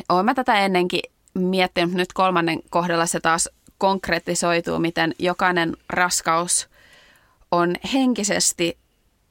Olen 0.10 0.26
mä 0.26 0.34
tätä 0.34 0.60
ennenkin 0.60 1.02
miettinyt, 1.34 1.94
nyt 1.94 2.14
kolmannen 2.14 2.60
kohdalla 2.70 3.06
se 3.06 3.20
taas 3.20 3.50
konkretisoituu, 3.78 4.80
miten 4.80 5.16
jokainen 5.20 5.78
raskaus 5.90 6.70
on 7.52 7.76
henkisesti 7.94 8.78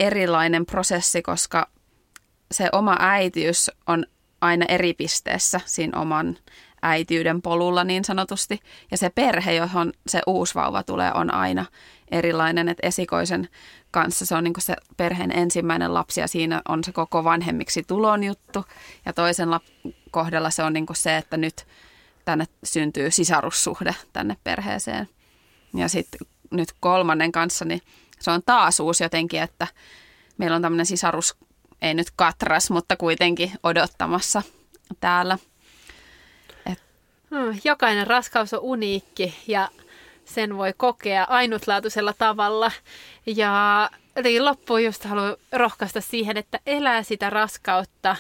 erilainen 0.01 0.67
prosessi, 0.67 1.23
koska 1.23 1.69
se 2.53 2.69
oma 2.73 2.97
äitiys 3.01 3.71
on 3.87 4.07
aina 4.41 4.67
eri 4.69 4.95
pisteessä 4.95 5.61
siinä 5.65 6.01
oman 6.01 6.37
äitiyden 6.85 7.43
polulla 7.43 7.85
niin 7.85 8.05
sanotusti. 8.05 8.61
Ja 8.91 8.97
se 8.97 9.11
perhe, 9.11 9.55
johon 9.55 9.93
se 10.07 10.21
uusi 10.27 10.55
vauva 10.55 10.83
tulee, 10.83 11.13
on 11.15 11.35
aina 11.35 11.65
erilainen. 12.11 12.69
Että 12.69 12.87
esikoisen 12.87 13.49
kanssa 13.91 14.27
se 14.27 14.35
on 14.35 14.45
niin 14.45 14.55
se 14.59 14.77
perheen 14.97 15.39
ensimmäinen 15.39 15.95
lapsi 15.95 16.21
ja 16.21 16.29
siinä 16.29 16.63
on 16.69 16.85
se 16.85 16.93
koko 16.93 17.25
vanhemmiksi 17.25 17.83
tulon 17.83 18.25
juttu. 18.25 18.65
Ja 19.07 19.13
toisen 19.13 19.49
lap- 19.49 19.93
kohdalla 20.11 20.51
se 20.51 20.63
on 20.63 20.73
niin 20.73 20.87
se, 20.93 21.17
että 21.17 21.37
nyt 21.37 21.67
tänne 22.25 22.45
syntyy 22.65 23.11
sisarussuhde 23.11 23.95
tänne 24.13 24.37
perheeseen. 24.45 25.09
Ja 25.75 25.89
sitten 25.89 26.27
nyt 26.51 26.69
kolmannen 26.81 27.33
kanssa, 27.33 27.65
niin 27.65 27.81
se 28.21 28.31
on 28.31 28.43
taas 28.47 28.81
uusi 28.81 29.05
jotenkin, 29.05 29.43
että 29.43 29.67
meillä 30.39 30.57
on 30.57 30.63
tämmöinen 30.63 30.87
sisarus, 30.87 31.37
ei 31.83 31.95
nyt 31.95 32.11
katras, 32.17 32.71
mutta 32.71 32.97
kuitenkin 32.97 33.53
odottamassa 33.63 34.43
täällä– 35.01 35.39
jokainen 37.65 38.07
raskaus 38.07 38.55
on 38.55 38.61
uniikki 38.61 39.35
ja 39.47 39.69
sen 40.25 40.57
voi 40.57 40.73
kokea 40.77 41.25
ainutlaatuisella 41.25 42.15
tavalla. 42.19 42.73
Ja 43.27 43.91
eli 44.17 44.41
loppuun 44.41 44.85
just 44.85 45.05
haluan 45.05 45.37
rohkaista 45.53 46.01
siihen, 46.01 46.37
että 46.37 46.61
elää 46.67 47.03
sitä 47.03 47.31
raskautta 47.31 48.17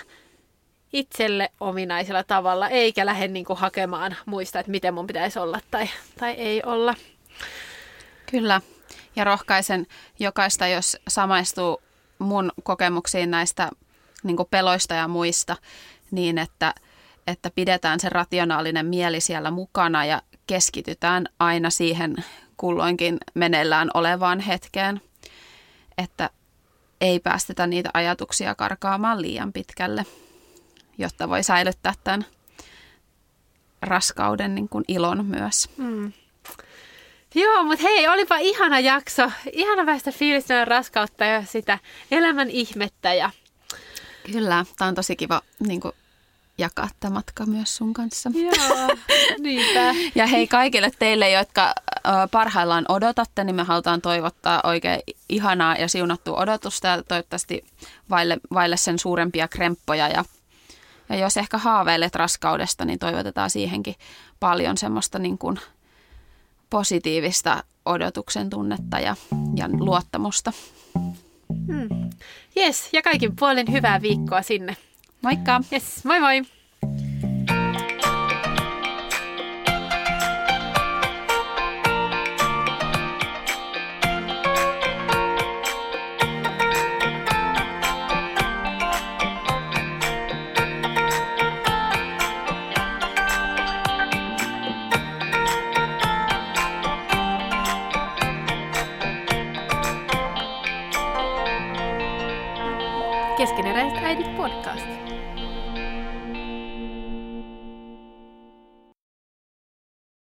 itselle 0.92 1.50
ominaisella 1.60 2.24
tavalla, 2.24 2.68
eikä 2.68 3.06
lähde 3.06 3.28
niin 3.28 3.44
kuin 3.44 3.58
hakemaan 3.58 4.16
muista, 4.26 4.60
että 4.60 4.70
miten 4.70 4.94
mun 4.94 5.06
pitäisi 5.06 5.38
olla 5.38 5.60
tai, 5.70 5.88
tai 6.18 6.32
ei 6.32 6.62
olla. 6.66 6.94
Kyllä, 8.30 8.60
ja 9.16 9.24
rohkaisen 9.24 9.86
jokaista, 10.18 10.66
jos 10.66 10.96
samaistuu 11.08 11.82
mun 12.18 12.52
kokemuksiin 12.62 13.30
näistä 13.30 13.70
niin 14.22 14.36
peloista 14.50 14.94
ja 14.94 15.08
muista, 15.08 15.56
niin 16.10 16.38
että– 16.38 16.74
että 17.26 17.50
pidetään 17.54 18.00
se 18.00 18.08
rationaalinen 18.08 18.86
mieli 18.86 19.20
siellä 19.20 19.50
mukana 19.50 20.04
ja 20.04 20.22
keskitytään 20.46 21.26
aina 21.38 21.70
siihen 21.70 22.16
kulloinkin 22.56 23.18
meneillään 23.34 23.90
olevaan 23.94 24.40
hetkeen, 24.40 25.00
että 25.98 26.30
ei 27.00 27.20
päästetä 27.20 27.66
niitä 27.66 27.90
ajatuksia 27.94 28.54
karkaamaan 28.54 29.22
liian 29.22 29.52
pitkälle, 29.52 30.06
jotta 30.98 31.28
voi 31.28 31.42
säilyttää 31.42 31.92
tämän 32.04 32.26
raskauden 33.82 34.54
niin 34.54 34.68
kuin 34.68 34.84
ilon 34.88 35.26
myös. 35.26 35.68
Mm. 35.76 36.12
Joo, 37.34 37.62
mutta 37.62 37.82
hei, 37.82 38.08
olipa 38.08 38.36
ihana 38.36 38.80
jakso. 38.80 39.30
Ihana 39.52 39.84
päästä 39.84 40.12
fiilistämään 40.12 40.66
raskautta 40.66 41.24
ja 41.24 41.44
sitä 41.44 41.78
elämän 42.10 42.50
ihmettä. 42.50 43.14
Ja... 43.14 43.30
Kyllä, 44.32 44.64
tämä 44.78 44.88
on 44.88 44.94
tosi 44.94 45.16
kiva 45.16 45.42
niin 45.66 45.80
kuin 45.80 45.92
jakaa 46.58 46.88
tämä 47.00 47.14
matka 47.14 47.46
myös 47.46 47.76
sun 47.76 47.92
kanssa. 47.92 48.30
Joo, 48.34 48.88
niinpä. 49.38 49.94
ja 50.20 50.26
hei 50.26 50.46
kaikille 50.46 50.90
teille, 50.98 51.30
jotka 51.30 51.74
parhaillaan 52.30 52.84
odotatte, 52.88 53.44
niin 53.44 53.56
me 53.56 53.62
halutaan 53.62 54.00
toivottaa 54.00 54.60
oikein 54.64 55.00
ihanaa 55.28 55.76
ja 55.76 55.88
siunattua 55.88 56.36
odotusta 56.36 56.88
ja 56.88 57.02
toivottavasti 57.02 57.64
vaille, 58.10 58.38
vaille 58.52 58.76
sen 58.76 58.98
suurempia 58.98 59.48
kremppoja. 59.48 60.08
Ja, 60.08 60.24
ja 61.08 61.16
jos 61.16 61.36
ehkä 61.36 61.58
haaveilet 61.58 62.14
raskaudesta, 62.14 62.84
niin 62.84 62.98
toivotetaan 62.98 63.50
siihenkin 63.50 63.94
paljon 64.40 64.76
semmoista 64.76 65.18
niin 65.18 65.38
kuin 65.38 65.60
positiivista 66.70 67.64
odotuksen 67.84 68.50
tunnetta 68.50 69.00
ja, 69.00 69.16
ja 69.56 69.68
luottamusta. 69.72 70.52
Mm. 71.66 72.10
Yes, 72.56 72.88
ja 72.92 73.02
kaikin 73.02 73.36
puolin 73.36 73.72
hyvää 73.72 74.02
viikkoa 74.02 74.42
sinne. 74.42 74.76
Moikka! 75.22 75.60
Yes, 75.72 76.04
moi 76.04 76.20
moi! 76.20 76.53